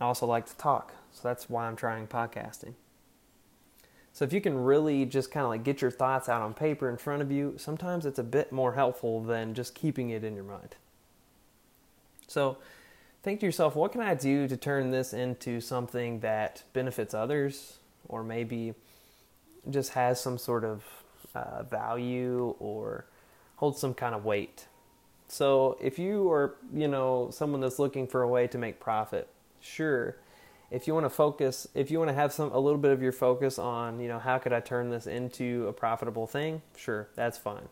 I 0.00 0.04
also 0.04 0.26
like 0.26 0.46
to 0.46 0.56
talk, 0.56 0.94
so 1.10 1.26
that's 1.26 1.50
why 1.50 1.66
I'm 1.66 1.76
trying 1.76 2.06
podcasting. 2.06 2.74
So 4.16 4.24
if 4.24 4.32
you 4.32 4.40
can 4.40 4.56
really 4.56 5.04
just 5.04 5.30
kind 5.30 5.44
of 5.44 5.50
like 5.50 5.62
get 5.62 5.82
your 5.82 5.90
thoughts 5.90 6.30
out 6.30 6.40
on 6.40 6.54
paper 6.54 6.88
in 6.88 6.96
front 6.96 7.20
of 7.20 7.30
you, 7.30 7.52
sometimes 7.58 8.06
it's 8.06 8.18
a 8.18 8.22
bit 8.22 8.50
more 8.50 8.72
helpful 8.72 9.22
than 9.22 9.52
just 9.52 9.74
keeping 9.74 10.08
it 10.08 10.24
in 10.24 10.34
your 10.34 10.42
mind. 10.42 10.74
So 12.26 12.56
think 13.22 13.40
to 13.40 13.46
yourself, 13.46 13.76
what 13.76 13.92
can 13.92 14.00
I 14.00 14.14
do 14.14 14.48
to 14.48 14.56
turn 14.56 14.90
this 14.90 15.12
into 15.12 15.60
something 15.60 16.20
that 16.20 16.62
benefits 16.72 17.12
others 17.12 17.76
or 18.08 18.24
maybe 18.24 18.72
just 19.68 19.92
has 19.92 20.18
some 20.18 20.38
sort 20.38 20.64
of 20.64 20.82
uh, 21.34 21.64
value 21.64 22.54
or 22.58 23.04
holds 23.56 23.78
some 23.78 23.92
kind 23.92 24.14
of 24.14 24.24
weight? 24.24 24.66
So 25.28 25.76
if 25.78 25.98
you 25.98 26.32
are, 26.32 26.54
you 26.72 26.88
know, 26.88 27.28
someone 27.32 27.60
that's 27.60 27.78
looking 27.78 28.06
for 28.06 28.22
a 28.22 28.28
way 28.28 28.46
to 28.46 28.56
make 28.56 28.80
profit, 28.80 29.28
sure, 29.60 30.16
if 30.70 30.86
you 30.86 30.94
want 30.94 31.06
to 31.06 31.10
focus 31.10 31.68
if 31.74 31.90
you 31.90 31.98
want 31.98 32.08
to 32.08 32.14
have 32.14 32.32
some 32.32 32.50
a 32.52 32.58
little 32.58 32.78
bit 32.78 32.90
of 32.90 33.02
your 33.02 33.12
focus 33.12 33.58
on 33.58 34.00
you 34.00 34.08
know 34.08 34.18
how 34.18 34.38
could 34.38 34.52
i 34.52 34.60
turn 34.60 34.90
this 34.90 35.06
into 35.06 35.66
a 35.68 35.72
profitable 35.72 36.26
thing? 36.26 36.62
Sure 36.76 37.08
that's 37.14 37.38
fine. 37.38 37.68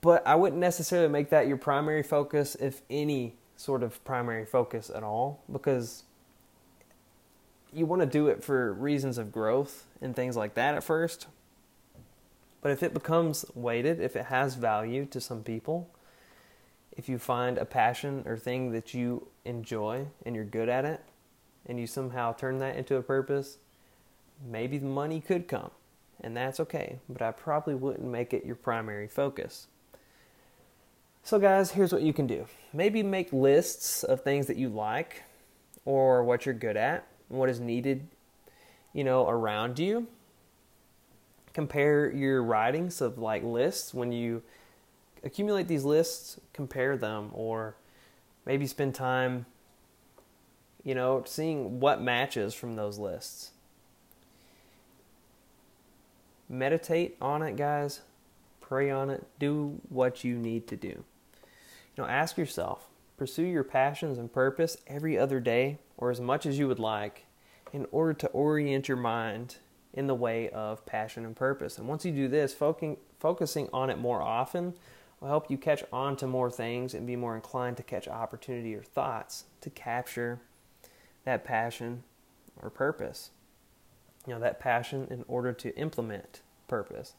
But 0.00 0.26
i 0.26 0.34
wouldn't 0.34 0.60
necessarily 0.60 1.08
make 1.08 1.30
that 1.30 1.46
your 1.46 1.56
primary 1.56 2.02
focus 2.02 2.56
if 2.56 2.82
any 2.90 3.34
sort 3.56 3.82
of 3.82 4.04
primary 4.04 4.44
focus 4.44 4.90
at 4.94 5.02
all 5.02 5.42
because 5.50 6.02
you 7.72 7.86
want 7.86 8.00
to 8.00 8.06
do 8.06 8.28
it 8.28 8.42
for 8.42 8.72
reasons 8.72 9.18
of 9.18 9.32
growth 9.32 9.84
and 10.00 10.14
things 10.16 10.36
like 10.36 10.54
that 10.54 10.74
at 10.74 10.84
first. 10.84 11.26
But 12.62 12.72
if 12.72 12.82
it 12.82 12.94
becomes 12.94 13.44
weighted 13.54 14.00
if 14.00 14.16
it 14.16 14.26
has 14.26 14.54
value 14.54 15.06
to 15.06 15.20
some 15.20 15.42
people 15.42 15.88
if 16.96 17.08
you 17.08 17.18
find 17.18 17.58
a 17.58 17.64
passion 17.64 18.22
or 18.26 18.36
thing 18.36 18.72
that 18.72 18.94
you 18.94 19.26
enjoy 19.44 20.06
and 20.24 20.34
you're 20.34 20.44
good 20.44 20.68
at 20.68 20.84
it 20.84 21.02
and 21.66 21.78
you 21.78 21.86
somehow 21.86 22.32
turn 22.32 22.58
that 22.58 22.76
into 22.76 22.96
a 22.96 23.02
purpose, 23.02 23.58
maybe 24.48 24.78
the 24.78 24.86
money 24.86 25.20
could 25.20 25.46
come 25.48 25.70
and 26.20 26.36
that's 26.36 26.60
okay, 26.60 26.98
but 27.08 27.22
I 27.22 27.30
probably 27.32 27.74
wouldn't 27.74 28.06
make 28.06 28.32
it 28.32 28.44
your 28.44 28.56
primary 28.56 29.08
focus. 29.08 29.66
So, 31.22 31.38
guys, 31.38 31.72
here's 31.72 31.92
what 31.92 32.02
you 32.02 32.12
can 32.12 32.26
do 32.26 32.46
maybe 32.72 33.02
make 33.02 33.32
lists 33.32 34.04
of 34.04 34.22
things 34.22 34.46
that 34.46 34.56
you 34.56 34.68
like 34.68 35.24
or 35.84 36.24
what 36.24 36.46
you're 36.46 36.54
good 36.54 36.76
at, 36.76 37.06
what 37.28 37.48
is 37.48 37.60
needed, 37.60 38.06
you 38.92 39.04
know, 39.04 39.28
around 39.28 39.78
you. 39.78 40.06
Compare 41.52 42.12
your 42.12 42.42
writings 42.42 43.00
of 43.00 43.18
like 43.18 43.42
lists 43.42 43.94
when 43.94 44.12
you 44.12 44.42
accumulate 45.26 45.68
these 45.68 45.84
lists, 45.84 46.40
compare 46.52 46.96
them, 46.96 47.30
or 47.32 47.76
maybe 48.46 48.66
spend 48.66 48.94
time, 48.94 49.44
you 50.84 50.94
know, 50.94 51.22
seeing 51.26 51.80
what 51.80 52.00
matches 52.00 52.54
from 52.54 52.76
those 52.76 52.98
lists. 52.98 53.50
Meditate 56.48 57.16
on 57.20 57.42
it, 57.42 57.56
guys. 57.56 58.00
Pray 58.60 58.90
on 58.90 59.10
it. 59.10 59.26
Do 59.38 59.80
what 59.88 60.22
you 60.22 60.36
need 60.36 60.68
to 60.68 60.76
do. 60.76 60.88
You 60.88 61.04
know, 61.98 62.06
ask 62.06 62.38
yourself, 62.38 62.86
pursue 63.16 63.42
your 63.42 63.64
passions 63.64 64.18
and 64.18 64.32
purpose 64.32 64.76
every 64.86 65.18
other 65.18 65.40
day 65.40 65.78
or 65.96 66.10
as 66.10 66.20
much 66.20 66.46
as 66.46 66.58
you 66.58 66.68
would 66.68 66.78
like 66.78 67.26
in 67.72 67.86
order 67.90 68.12
to 68.12 68.28
orient 68.28 68.86
your 68.86 68.96
mind 68.96 69.56
in 69.92 70.06
the 70.06 70.14
way 70.14 70.50
of 70.50 70.86
passion 70.86 71.24
and 71.24 71.34
purpose. 71.34 71.78
And 71.78 71.88
once 71.88 72.04
you 72.04 72.12
do 72.12 72.28
this, 72.28 72.54
focusing, 72.54 73.68
on 73.72 73.90
it 73.90 73.98
more 73.98 74.22
often 74.22 74.74
will 75.20 75.28
help 75.28 75.50
you 75.50 75.56
catch 75.56 75.82
on 75.92 76.16
to 76.16 76.26
more 76.26 76.50
things 76.50 76.94
and 76.94 77.06
be 77.06 77.16
more 77.16 77.34
inclined 77.34 77.76
to 77.78 77.82
catch 77.82 78.06
opportunity 78.08 78.74
or 78.74 78.82
thoughts 78.82 79.44
to 79.60 79.70
capture 79.70 80.40
that 81.24 81.44
passion 81.44 82.02
or 82.62 82.70
purpose. 82.70 83.30
You 84.26 84.34
know, 84.34 84.40
that 84.40 84.60
passion 84.60 85.06
in 85.10 85.24
order 85.28 85.52
to 85.52 85.76
implement 85.76 86.40
purpose. 86.68 87.14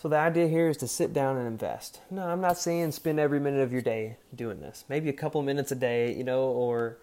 So 0.00 0.08
the 0.08 0.16
idea 0.16 0.48
here 0.48 0.68
is 0.68 0.76
to 0.78 0.88
sit 0.88 1.12
down 1.12 1.36
and 1.36 1.46
invest. 1.46 2.00
No, 2.10 2.22
I'm 2.22 2.40
not 2.40 2.56
saying 2.56 2.92
spend 2.92 3.20
every 3.20 3.40
minute 3.40 3.60
of 3.60 3.72
your 3.72 3.82
day 3.82 4.16
doing 4.34 4.60
this. 4.60 4.84
Maybe 4.88 5.08
a 5.08 5.14
couple 5.14 5.42
minutes 5.42 5.72
a 5.72 5.74
day, 5.74 6.14
you 6.14 6.24
know, 6.24 6.44
or 6.44 6.96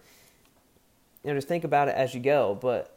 you 1.22 1.30
know, 1.30 1.36
just 1.36 1.48
think 1.48 1.64
about 1.64 1.88
it 1.88 1.94
as 1.94 2.14
you 2.14 2.20
go. 2.20 2.58
But 2.60 2.96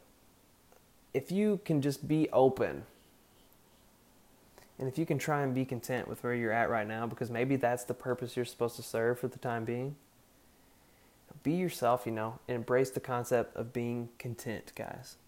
if 1.14 1.30
you 1.30 1.60
can 1.64 1.82
just 1.82 2.08
be 2.08 2.28
open 2.32 2.84
and 4.82 4.88
if 4.88 4.98
you 4.98 5.06
can 5.06 5.16
try 5.16 5.42
and 5.42 5.54
be 5.54 5.64
content 5.64 6.08
with 6.08 6.24
where 6.24 6.34
you're 6.34 6.50
at 6.50 6.68
right 6.68 6.88
now, 6.88 7.06
because 7.06 7.30
maybe 7.30 7.54
that's 7.54 7.84
the 7.84 7.94
purpose 7.94 8.34
you're 8.34 8.44
supposed 8.44 8.74
to 8.74 8.82
serve 8.82 9.16
for 9.16 9.28
the 9.28 9.38
time 9.38 9.64
being, 9.64 9.94
be 11.44 11.52
yourself, 11.52 12.02
you 12.04 12.10
know, 12.10 12.40
and 12.48 12.56
embrace 12.56 12.90
the 12.90 12.98
concept 12.98 13.54
of 13.54 13.72
being 13.72 14.08
content, 14.18 14.72
guys. 14.74 15.18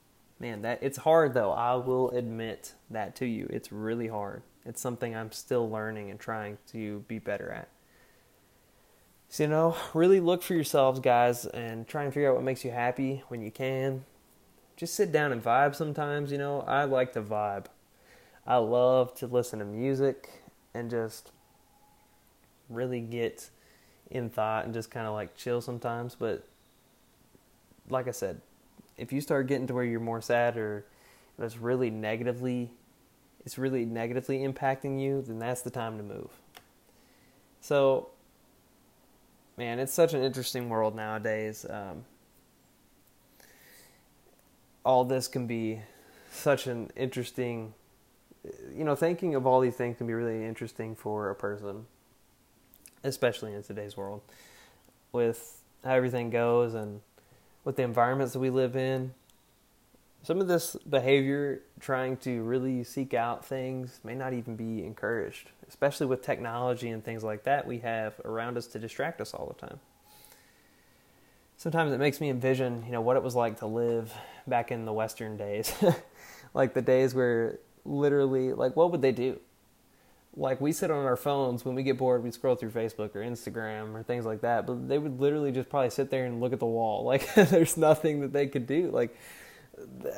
Man, 0.40 0.62
that 0.62 0.81
it's 0.83 0.99
hard 0.99 1.35
though. 1.35 1.53
I 1.53 1.77
will 1.77 2.11
admit 2.11 2.75
that 2.90 3.14
to 3.14 3.27
you. 3.27 3.47
It's 3.49 3.71
really 3.71 4.09
hard. 4.09 4.43
It's 4.64 4.81
something 4.81 5.14
I'm 5.14 5.31
still 5.31 5.71
learning 5.71 6.11
and 6.11 6.19
trying 6.19 6.59
to 6.73 7.05
be 7.07 7.21
better 7.21 7.53
at. 7.53 7.69
So, 9.29 9.45
you 9.45 9.49
know, 9.49 9.77
really 9.95 10.19
look 10.19 10.43
for 10.43 10.55
yourselves, 10.55 10.99
guys, 10.99 11.47
and 11.47 11.87
try 11.87 12.03
and 12.03 12.12
figure 12.12 12.29
out 12.29 12.35
what 12.35 12.43
makes 12.45 12.64
you 12.64 12.73
happy 12.73 13.23
when 13.29 13.40
you 13.40 13.53
can. 13.53 14.05
Just 14.77 14.97
sit 14.97 15.12
down 15.12 15.31
and 15.31 15.40
vibe 15.40 15.77
sometimes, 15.77 16.33
you 16.33 16.38
know. 16.38 16.62
I 16.62 16.83
like 16.87 17.12
to 17.12 17.23
vibe. 17.23 17.67
I 18.46 18.57
love 18.57 19.14
to 19.16 19.26
listen 19.26 19.59
to 19.61 19.64
music 19.64 20.42
and 20.74 20.90
just 20.90 21.33
really 22.68 23.00
get 23.00 23.48
in 24.11 24.28
thought 24.28 24.64
and 24.64 24.74
just 24.74 24.90
kind 24.90 25.07
of 25.07 25.14
like 25.14 25.37
chill 25.37 25.61
sometimes. 25.61 26.14
But 26.14 26.46
like 27.88 28.09
I 28.09 28.11
said, 28.11 28.40
if 28.96 29.12
you 29.12 29.20
start 29.20 29.46
getting 29.46 29.66
to 29.68 29.74
where 29.74 29.85
you're 29.85 30.00
more 30.00 30.20
sad 30.20 30.57
or 30.57 30.85
it's 31.38 31.57
really 31.57 31.90
negatively, 31.90 32.70
it's 33.44 33.59
really 33.59 33.85
negatively 33.85 34.40
impacting 34.40 35.00
you, 35.00 35.22
then 35.22 35.38
that's 35.38 35.62
the 35.62 35.70
time 35.70 35.96
to 35.96 36.04
move. 36.04 36.30
So, 37.61 38.11
man, 39.57 39.78
it's 39.78 39.92
such 39.92 40.12
an 40.12 40.22
interesting 40.22 40.68
world 40.68 40.94
nowadays. 40.94 41.64
Um, 41.68 42.04
all 44.85 45.04
this 45.04 45.28
can 45.28 45.46
be 45.46 45.80
such 46.30 46.66
an 46.66 46.90
interesting 46.94 47.72
you 48.74 48.85
know, 48.85 48.94
thinking 48.94 49.35
of 49.35 49.46
all 49.46 49.61
these 49.61 49.76
things 49.76 49.98
can 49.98 50.07
be 50.07 50.12
really 50.12 50.44
interesting 50.44 50.94
for 50.94 51.30
a 51.30 51.35
person, 51.35 51.87
especially 53.02 53.54
in 53.54 53.62
today's 53.62 53.96
world, 53.96 54.22
with 55.12 55.62
how 55.85 55.92
everything 55.92 56.30
goes 56.30 56.74
and 56.74 57.00
with 57.64 57.76
the 57.76 57.83
environments 57.83 58.33
that 58.33 58.40
we 58.40 58.50
live 58.50 58.76
in. 58.76 59.14
Some 60.22 60.40
of 60.40 60.48
this 60.48 60.74
behavior, 60.88 61.61
trying 61.80 62.16
to 62.18 62.42
really 62.42 62.83
seek 62.83 63.12
out 63.12 63.44
things, 63.44 64.00
may 64.04 64.14
not 64.14 64.33
even 64.33 64.57
be 64.57 64.85
encouraged, 64.85 65.50
especially 65.68 66.07
with 66.07 66.22
technology 66.22 66.88
and 66.88 67.04
things 67.04 67.22
like 67.22 67.44
that 67.44 67.66
we 67.66 67.78
have 67.80 68.18
around 68.24 68.57
us 68.57 68.66
to 68.68 68.78
distract 68.78 69.20
us 69.20 69.35
all 69.35 69.46
the 69.46 69.66
time. 69.66 69.78
Sometimes 71.57 71.92
it 71.92 71.98
makes 71.98 72.20
me 72.20 72.30
envision, 72.30 72.83
you 72.87 72.92
know, 72.92 73.00
what 73.00 73.16
it 73.16 73.22
was 73.22 73.35
like 73.35 73.59
to 73.59 73.66
live 73.66 74.12
back 74.46 74.72
in 74.72 74.87
the 74.87 74.92
Western 74.92 75.37
days, 75.37 75.72
like 76.54 76.74
the 76.74 76.83
days 76.83 77.14
where 77.14 77.59
literally 77.85 78.53
like 78.53 78.77
what 78.77 78.90
would 78.90 79.03
they 79.03 79.12
do? 79.12 79.40
Like 80.37 80.61
we 80.61 80.73
sit 80.73 80.90
on 80.90 81.05
our 81.05 81.16
phones 81.16 81.64
when 81.64 81.75
we 81.75 81.83
get 81.83 81.97
bored, 81.97 82.25
we 82.25 82.31
scroll 82.31 82.57
through 82.57 82.70
Facebook 82.70 83.14
or 83.14 83.20
Instagram 83.20 83.94
or 83.94 84.03
things 84.03 84.27
like 84.27 84.40
that. 84.40 84.66
But 84.66 84.88
they 84.88 84.99
would 84.99 85.20
literally 85.20 85.53
just 85.53 85.68
probably 85.68 85.90
sit 85.90 86.11
there 86.11 86.25
and 86.27 86.40
look 86.40 86.53
at 86.53 86.61
the 86.61 86.66
wall. 86.66 87.05
Like 87.07 87.33
there's 87.35 87.77
nothing 87.77 88.20
that 88.20 88.33
they 88.33 88.47
could 88.47 88.66
do. 88.66 88.90
Like 88.90 89.16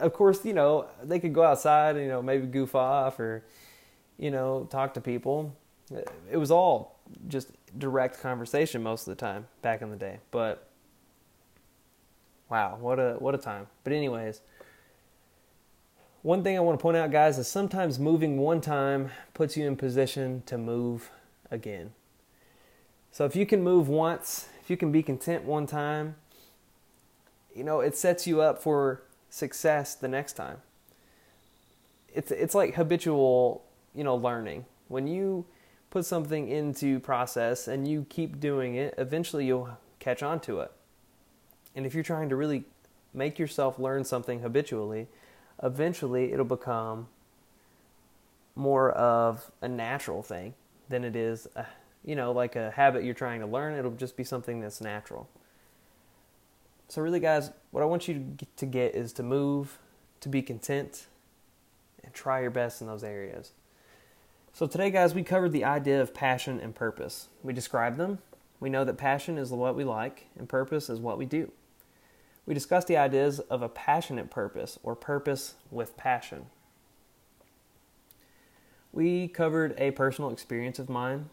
of 0.00 0.12
course, 0.12 0.44
you 0.44 0.52
know, 0.52 0.86
they 1.02 1.18
could 1.18 1.32
go 1.34 1.42
outside 1.42 1.96
and, 1.96 2.04
you 2.04 2.10
know, 2.10 2.22
maybe 2.22 2.46
goof 2.46 2.74
off 2.74 3.18
or, 3.18 3.44
you 4.18 4.30
know, 4.30 4.66
talk 4.70 4.94
to 4.94 5.00
people. 5.00 5.56
It 6.30 6.36
was 6.36 6.50
all 6.50 7.00
just 7.28 7.50
direct 7.78 8.20
conversation 8.20 8.82
most 8.82 9.06
of 9.06 9.16
the 9.16 9.20
time 9.20 9.46
back 9.62 9.82
in 9.82 9.90
the 9.90 9.96
day. 9.96 10.18
But 10.30 10.68
wow, 12.50 12.76
what 12.80 12.98
a 12.98 13.14
what 13.18 13.34
a 13.34 13.38
time. 13.38 13.66
But 13.84 13.92
anyways, 13.92 14.40
one 16.26 16.42
thing 16.42 16.56
I 16.56 16.60
want 16.60 16.76
to 16.76 16.82
point 16.82 16.96
out, 16.96 17.12
guys, 17.12 17.38
is 17.38 17.46
sometimes 17.46 18.00
moving 18.00 18.36
one 18.36 18.60
time 18.60 19.12
puts 19.32 19.56
you 19.56 19.64
in 19.64 19.76
position 19.76 20.42
to 20.46 20.58
move 20.58 21.08
again. 21.52 21.92
So 23.12 23.24
if 23.26 23.36
you 23.36 23.46
can 23.46 23.62
move 23.62 23.88
once, 23.88 24.48
if 24.60 24.68
you 24.68 24.76
can 24.76 24.90
be 24.90 25.04
content 25.04 25.44
one 25.44 25.68
time, 25.68 26.16
you 27.54 27.62
know, 27.62 27.78
it 27.78 27.96
sets 27.96 28.26
you 28.26 28.40
up 28.40 28.60
for 28.60 29.02
success 29.30 29.94
the 29.94 30.08
next 30.08 30.32
time. 30.32 30.56
It's 32.12 32.32
it's 32.32 32.56
like 32.56 32.74
habitual, 32.74 33.62
you 33.94 34.02
know, 34.02 34.16
learning. 34.16 34.64
When 34.88 35.06
you 35.06 35.46
put 35.90 36.06
something 36.06 36.48
into 36.48 36.98
process 36.98 37.68
and 37.68 37.86
you 37.86 38.04
keep 38.08 38.40
doing 38.40 38.74
it, 38.74 38.94
eventually 38.98 39.46
you'll 39.46 39.78
catch 40.00 40.24
on 40.24 40.40
to 40.40 40.58
it. 40.58 40.72
And 41.76 41.86
if 41.86 41.94
you're 41.94 42.02
trying 42.02 42.30
to 42.30 42.34
really 42.36 42.64
make 43.14 43.38
yourself 43.38 43.78
learn 43.78 44.02
something 44.02 44.40
habitually, 44.40 45.06
eventually 45.62 46.32
it'll 46.32 46.44
become 46.44 47.08
more 48.54 48.90
of 48.92 49.50
a 49.60 49.68
natural 49.68 50.22
thing 50.22 50.54
than 50.88 51.04
it 51.04 51.14
is, 51.14 51.46
a, 51.56 51.66
you 52.04 52.16
know, 52.16 52.32
like 52.32 52.56
a 52.56 52.70
habit 52.70 53.04
you're 53.04 53.14
trying 53.14 53.40
to 53.40 53.46
learn. 53.46 53.74
It'll 53.78 53.90
just 53.90 54.16
be 54.16 54.24
something 54.24 54.60
that's 54.60 54.80
natural. 54.80 55.28
So, 56.88 57.02
really, 57.02 57.20
guys, 57.20 57.50
what 57.72 57.82
I 57.82 57.86
want 57.86 58.06
you 58.06 58.36
to 58.56 58.66
get 58.66 58.94
is 58.94 59.12
to 59.14 59.22
move, 59.22 59.78
to 60.20 60.28
be 60.28 60.40
content, 60.40 61.06
and 62.04 62.14
try 62.14 62.40
your 62.40 62.50
best 62.50 62.80
in 62.80 62.86
those 62.86 63.02
areas. 63.02 63.52
So, 64.52 64.66
today, 64.66 64.90
guys, 64.90 65.12
we 65.12 65.22
covered 65.24 65.52
the 65.52 65.64
idea 65.64 66.00
of 66.00 66.14
passion 66.14 66.60
and 66.60 66.74
purpose. 66.74 67.28
We 67.42 67.52
described 67.52 67.98
them. 67.98 68.20
We 68.60 68.70
know 68.70 68.84
that 68.84 68.96
passion 68.96 69.36
is 69.36 69.50
what 69.50 69.74
we 69.74 69.84
like, 69.84 70.28
and 70.38 70.48
purpose 70.48 70.88
is 70.88 71.00
what 71.00 71.18
we 71.18 71.26
do. 71.26 71.50
We 72.46 72.54
discussed 72.54 72.86
the 72.86 72.96
ideas 72.96 73.40
of 73.40 73.60
a 73.60 73.68
passionate 73.68 74.30
purpose 74.30 74.78
or 74.84 74.94
purpose 74.94 75.54
with 75.70 75.96
passion. 75.96 76.46
We 78.92 79.26
covered 79.28 79.74
a 79.78 79.90
personal 79.90 80.30
experience 80.30 80.78
of 80.78 80.88
mine 80.88 81.28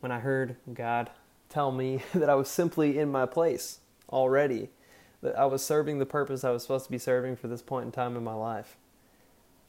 when 0.00 0.10
I 0.10 0.18
heard 0.18 0.56
God 0.74 1.10
tell 1.48 1.70
me 1.70 2.02
that 2.14 2.28
I 2.28 2.34
was 2.34 2.48
simply 2.48 2.98
in 2.98 3.12
my 3.12 3.26
place 3.26 3.78
already, 4.10 4.70
that 5.22 5.38
I 5.38 5.46
was 5.46 5.64
serving 5.64 5.98
the 5.98 6.06
purpose 6.06 6.42
I 6.42 6.50
was 6.50 6.62
supposed 6.62 6.86
to 6.86 6.90
be 6.90 6.98
serving 6.98 7.36
for 7.36 7.46
this 7.46 7.62
point 7.62 7.86
in 7.86 7.92
time 7.92 8.16
in 8.16 8.24
my 8.24 8.34
life. 8.34 8.76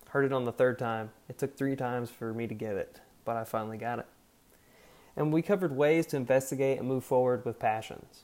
Heard 0.10 0.26
it 0.26 0.34
on 0.34 0.46
the 0.46 0.52
third 0.52 0.80
time. 0.80 1.12
It 1.30 1.38
took 1.38 1.56
three 1.56 1.76
times 1.76 2.10
for 2.10 2.34
me 2.34 2.48
to 2.48 2.54
get 2.56 2.76
it, 2.76 3.00
but 3.24 3.38
I 3.38 3.44
finally 3.44 3.78
got 3.78 4.00
it. 4.00 4.08
And 5.16 5.32
we 5.32 5.42
covered 5.42 5.76
ways 5.76 6.06
to 6.08 6.18
investigate 6.18 6.80
and 6.80 6.88
move 6.88 7.06
forward 7.06 7.46
with 7.46 7.60
passions 7.60 8.24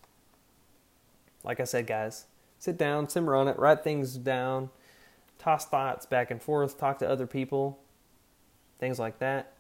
like 1.48 1.62
I 1.62 1.64
said, 1.64 1.88
guys, 1.88 2.26
sit 2.60 2.78
down, 2.78 3.08
simmer 3.08 3.34
on 3.34 3.48
it, 3.48 3.58
write 3.58 3.82
things 3.82 4.18
down, 4.18 4.70
toss 5.40 5.66
thoughts 5.66 6.06
back 6.06 6.30
and 6.30 6.42
forth, 6.42 6.78
talk 6.78 7.00
to 7.00 7.10
other 7.10 7.26
people, 7.26 7.80
things 8.80 9.00
like 9.00 9.20
that. 9.20 9.54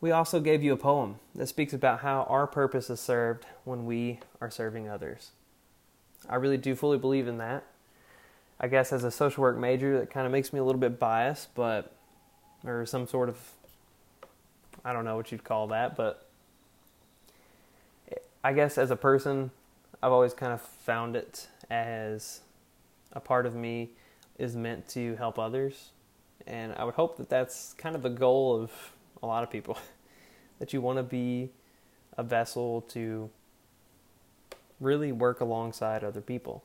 We 0.00 0.10
also 0.10 0.40
gave 0.40 0.64
you 0.64 0.72
a 0.72 0.76
poem 0.76 1.20
that 1.36 1.46
speaks 1.46 1.72
about 1.72 2.00
how 2.00 2.24
our 2.24 2.48
purpose 2.48 2.90
is 2.90 2.98
served 2.98 3.46
when 3.62 3.86
we 3.86 4.18
are 4.40 4.50
serving 4.50 4.88
others. 4.88 5.30
I 6.28 6.34
really 6.34 6.56
do 6.56 6.74
fully 6.74 6.98
believe 6.98 7.28
in 7.28 7.38
that. 7.38 7.62
I 8.58 8.66
guess 8.66 8.92
as 8.92 9.04
a 9.04 9.10
social 9.12 9.42
work 9.42 9.56
major, 9.56 10.00
that 10.00 10.10
kind 10.10 10.26
of 10.26 10.32
makes 10.32 10.52
me 10.52 10.58
a 10.58 10.64
little 10.64 10.80
bit 10.80 10.98
biased, 10.98 11.54
but, 11.54 11.92
or 12.64 12.84
some 12.86 13.06
sort 13.06 13.28
of, 13.28 13.38
I 14.84 14.92
don't 14.92 15.04
know 15.04 15.14
what 15.14 15.30
you'd 15.30 15.44
call 15.44 15.68
that, 15.68 15.94
but 15.94 16.26
I 18.42 18.52
guess 18.52 18.78
as 18.78 18.90
a 18.90 18.96
person, 18.96 19.52
I've 20.02 20.12
always 20.12 20.34
kind 20.34 20.52
of 20.52 20.60
found 20.60 21.14
it 21.14 21.46
as 21.70 22.40
a 23.12 23.20
part 23.20 23.46
of 23.46 23.54
me 23.54 23.90
is 24.38 24.56
meant 24.56 24.88
to 24.88 25.14
help 25.16 25.38
others. 25.38 25.90
And 26.46 26.74
I 26.76 26.84
would 26.84 26.94
hope 26.94 27.18
that 27.18 27.28
that's 27.28 27.74
kind 27.74 27.94
of 27.94 28.02
the 28.02 28.10
goal 28.10 28.60
of 28.60 28.72
a 29.22 29.26
lot 29.26 29.44
of 29.44 29.50
people 29.50 29.78
that 30.58 30.72
you 30.72 30.80
want 30.80 30.98
to 30.98 31.04
be 31.04 31.50
a 32.18 32.24
vessel 32.24 32.80
to 32.88 33.30
really 34.80 35.12
work 35.12 35.40
alongside 35.40 36.02
other 36.02 36.20
people. 36.20 36.64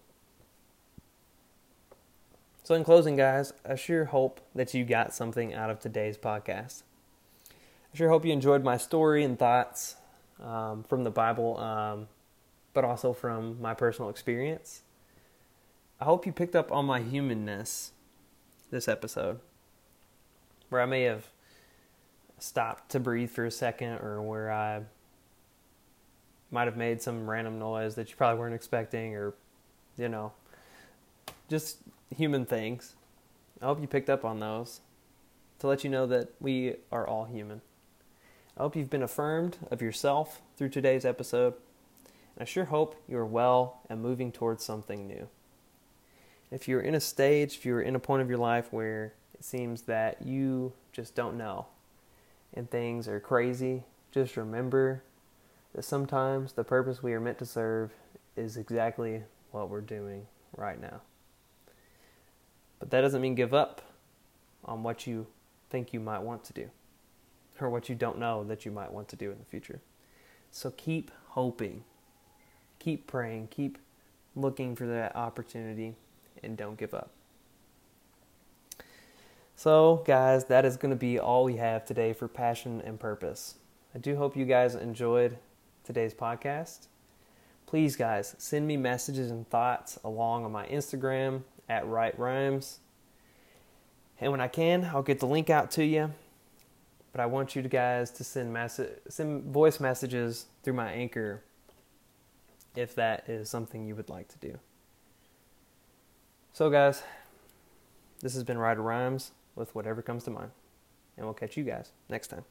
So, 2.64 2.76
in 2.76 2.84
closing, 2.84 3.16
guys, 3.16 3.54
I 3.64 3.76
sure 3.76 4.06
hope 4.06 4.42
that 4.54 4.74
you 4.74 4.84
got 4.84 5.14
something 5.14 5.54
out 5.54 5.70
of 5.70 5.80
today's 5.80 6.18
podcast. 6.18 6.84
I 7.50 7.98
sure 7.98 8.10
hope 8.10 8.26
you 8.26 8.34
enjoyed 8.34 8.64
my 8.64 8.76
story 8.76 9.24
and 9.24 9.40
thoughts 9.40 9.96
um, 10.44 10.84
from 10.84 11.06
the 11.06 11.12
Bible. 11.12 11.58
Um, 11.60 12.08
but 12.78 12.86
also 12.86 13.12
from 13.12 13.60
my 13.60 13.74
personal 13.74 14.08
experience. 14.08 14.84
I 16.00 16.06
hope 16.06 16.28
you 16.28 16.32
picked 16.32 16.56
up 16.56 16.72
on 16.72 16.86
my 16.86 17.02
humanness 17.02 17.92
this 18.70 18.88
episode, 18.88 19.40
where 20.70 20.80
I 20.80 20.86
may 20.86 21.02
have 21.02 21.26
stopped 22.38 22.92
to 22.92 23.00
breathe 23.00 23.32
for 23.32 23.46
a 23.46 23.50
second, 23.50 23.94
or 23.94 24.22
where 24.22 24.52
I 24.52 24.82
might 26.52 26.66
have 26.66 26.78
made 26.78 27.02
some 27.02 27.28
random 27.28 27.58
noise 27.58 27.96
that 27.96 28.12
you 28.12 28.16
probably 28.16 28.40
weren't 28.40 28.54
expecting, 28.54 29.16
or, 29.16 29.34
you 29.98 30.08
know, 30.08 30.34
just 31.50 31.78
human 32.16 32.46
things. 32.46 32.94
I 33.60 33.66
hope 33.66 33.82
you 33.82 33.88
picked 33.88 34.12
up 34.12 34.24
on 34.24 34.40
those 34.40 34.82
to 35.58 35.68
let 35.68 35.84
you 35.84 35.90
know 35.90 36.06
that 36.06 36.30
we 36.40 36.76
are 36.92 37.08
all 37.08 37.26
human. 37.26 37.62
I 38.56 38.62
hope 38.62 38.76
you've 38.76 38.92
been 38.92 39.02
affirmed 39.02 39.58
of 39.72 39.82
yourself 39.82 40.44
through 40.58 40.70
today's 40.70 41.06
episode 41.06 41.56
I 42.40 42.46
sure 42.46 42.66
hope 42.66 42.96
you 43.08 43.18
are 43.18 43.26
well 43.26 43.82
and 43.90 44.02
moving 44.02 44.32
towards 44.32 44.64
something 44.64 45.08
new. 45.08 45.28
If 46.52 46.68
you're 46.68 46.82
in 46.82 46.96
a 46.96 47.00
stage, 47.00 47.56
if 47.56 47.66
you're 47.66 47.82
in 47.82 47.96
a 47.96 48.00
point 48.00 48.22
of 48.22 48.30
your 48.30 48.38
life 48.38 48.72
where 48.72 49.14
it 49.34 49.44
seems 49.44 49.84
that 49.84 50.22
you 50.22 50.74
just 50.92 51.16
don't 51.16 51.38
know 51.38 51.66
and 52.54 52.70
things 52.70 53.08
are 53.08 53.20
crazy, 53.20 53.84
just 54.12 54.38
remember 54.38 55.04
that 55.74 55.84
sometimes 55.84 56.54
the 56.54 56.64
purpose 56.64 57.04
we 57.04 57.14
are 57.14 57.20
meant 57.20 57.40
to 57.40 57.46
serve 57.46 57.92
is 58.36 58.56
exactly 58.56 59.24
what 59.52 59.70
we're 59.70 59.82
doing 59.82 60.28
right 60.56 60.80
now. 60.80 61.02
But 62.80 62.92
that 62.92 63.02
doesn't 63.02 63.22
mean 63.22 63.36
give 63.36 63.54
up 63.54 63.82
on 64.64 64.84
what 64.84 65.08
you 65.08 65.28
think 65.70 65.94
you 65.94 66.00
might 66.00 66.22
want 66.22 66.44
to 66.46 66.54
do 66.54 66.70
or 67.60 67.70
what 67.70 67.90
you 67.90 67.96
don't 67.96 68.20
know 68.20 68.44
that 68.44 68.66
you 68.66 68.72
might 68.72 68.92
want 68.92 69.08
to 69.10 69.16
do 69.16 69.32
in 69.32 69.40
the 69.40 69.46
future. 69.46 69.82
So 70.52 70.72
keep 70.78 71.12
hoping, 71.30 71.84
keep 72.80 73.08
praying, 73.08 73.48
keep 73.52 73.78
looking 74.36 74.76
for 74.76 74.86
that 74.86 75.16
opportunity, 75.16 75.96
and 76.44 76.58
don't 76.58 76.78
give 76.78 76.94
up. 76.94 77.12
So, 79.56 80.04
guys, 80.06 80.46
that 80.46 80.66
is 80.66 80.78
going 80.78 80.92
to 80.92 80.96
be 80.96 81.18
all 81.18 81.44
we 81.44 81.56
have 81.56 81.84
today 81.84 82.14
for 82.14 82.28
Passion 82.28 82.82
and 82.86 83.00
Purpose. 83.00 83.56
I 83.96 83.98
do 83.98 84.16
hope 84.16 84.38
you 84.38 84.46
guys 84.46 84.76
enjoyed 84.76 85.40
today's 85.84 86.14
podcast. 86.14 86.88
Please, 87.66 87.96
guys, 87.96 88.36
send 88.38 88.68
me 88.68 88.78
messages 88.78 89.32
and 89.32 89.50
thoughts 89.50 89.98
along 90.04 90.46
on 90.46 90.52
my 90.52 90.68
Instagram 90.68 91.42
at 91.68 91.88
Right 91.88 92.18
Rhymes. 92.20 92.80
And 94.22 94.32
when 94.32 94.42
I 94.42 94.48
can, 94.48 94.86
I'll 94.86 95.02
get 95.02 95.20
the 95.20 95.26
link 95.26 95.50
out 95.50 95.72
to 95.72 95.84
you. 95.84 96.14
But 97.12 97.22
I 97.22 97.26
want 97.26 97.56
you 97.56 97.64
guys 97.64 98.12
to 98.12 98.24
send 98.24 98.54
message, 98.54 98.92
send 99.10 99.46
voice 99.46 99.80
messages 99.80 100.46
through 100.62 100.74
my 100.74 100.92
anchor 100.92 101.42
if 102.78 102.94
that 102.94 103.28
is 103.28 103.50
something 103.50 103.86
you 103.86 103.96
would 103.96 104.08
like 104.08 104.28
to 104.28 104.38
do. 104.38 104.60
So, 106.54 106.70
guys, 106.70 107.02
this 108.22 108.36
has 108.36 108.44
been 108.44 108.58
Ryder 108.60 108.84
Rhymes 108.84 109.32
with 109.56 109.74
whatever 109.74 110.04
comes 110.04 110.24
to 110.26 110.30
mind. 110.30 110.52
And 111.18 111.26
we'll 111.26 111.34
catch 111.34 111.58
you 111.58 111.64
guys 111.64 111.92
next 112.08 112.28
time. 112.28 112.46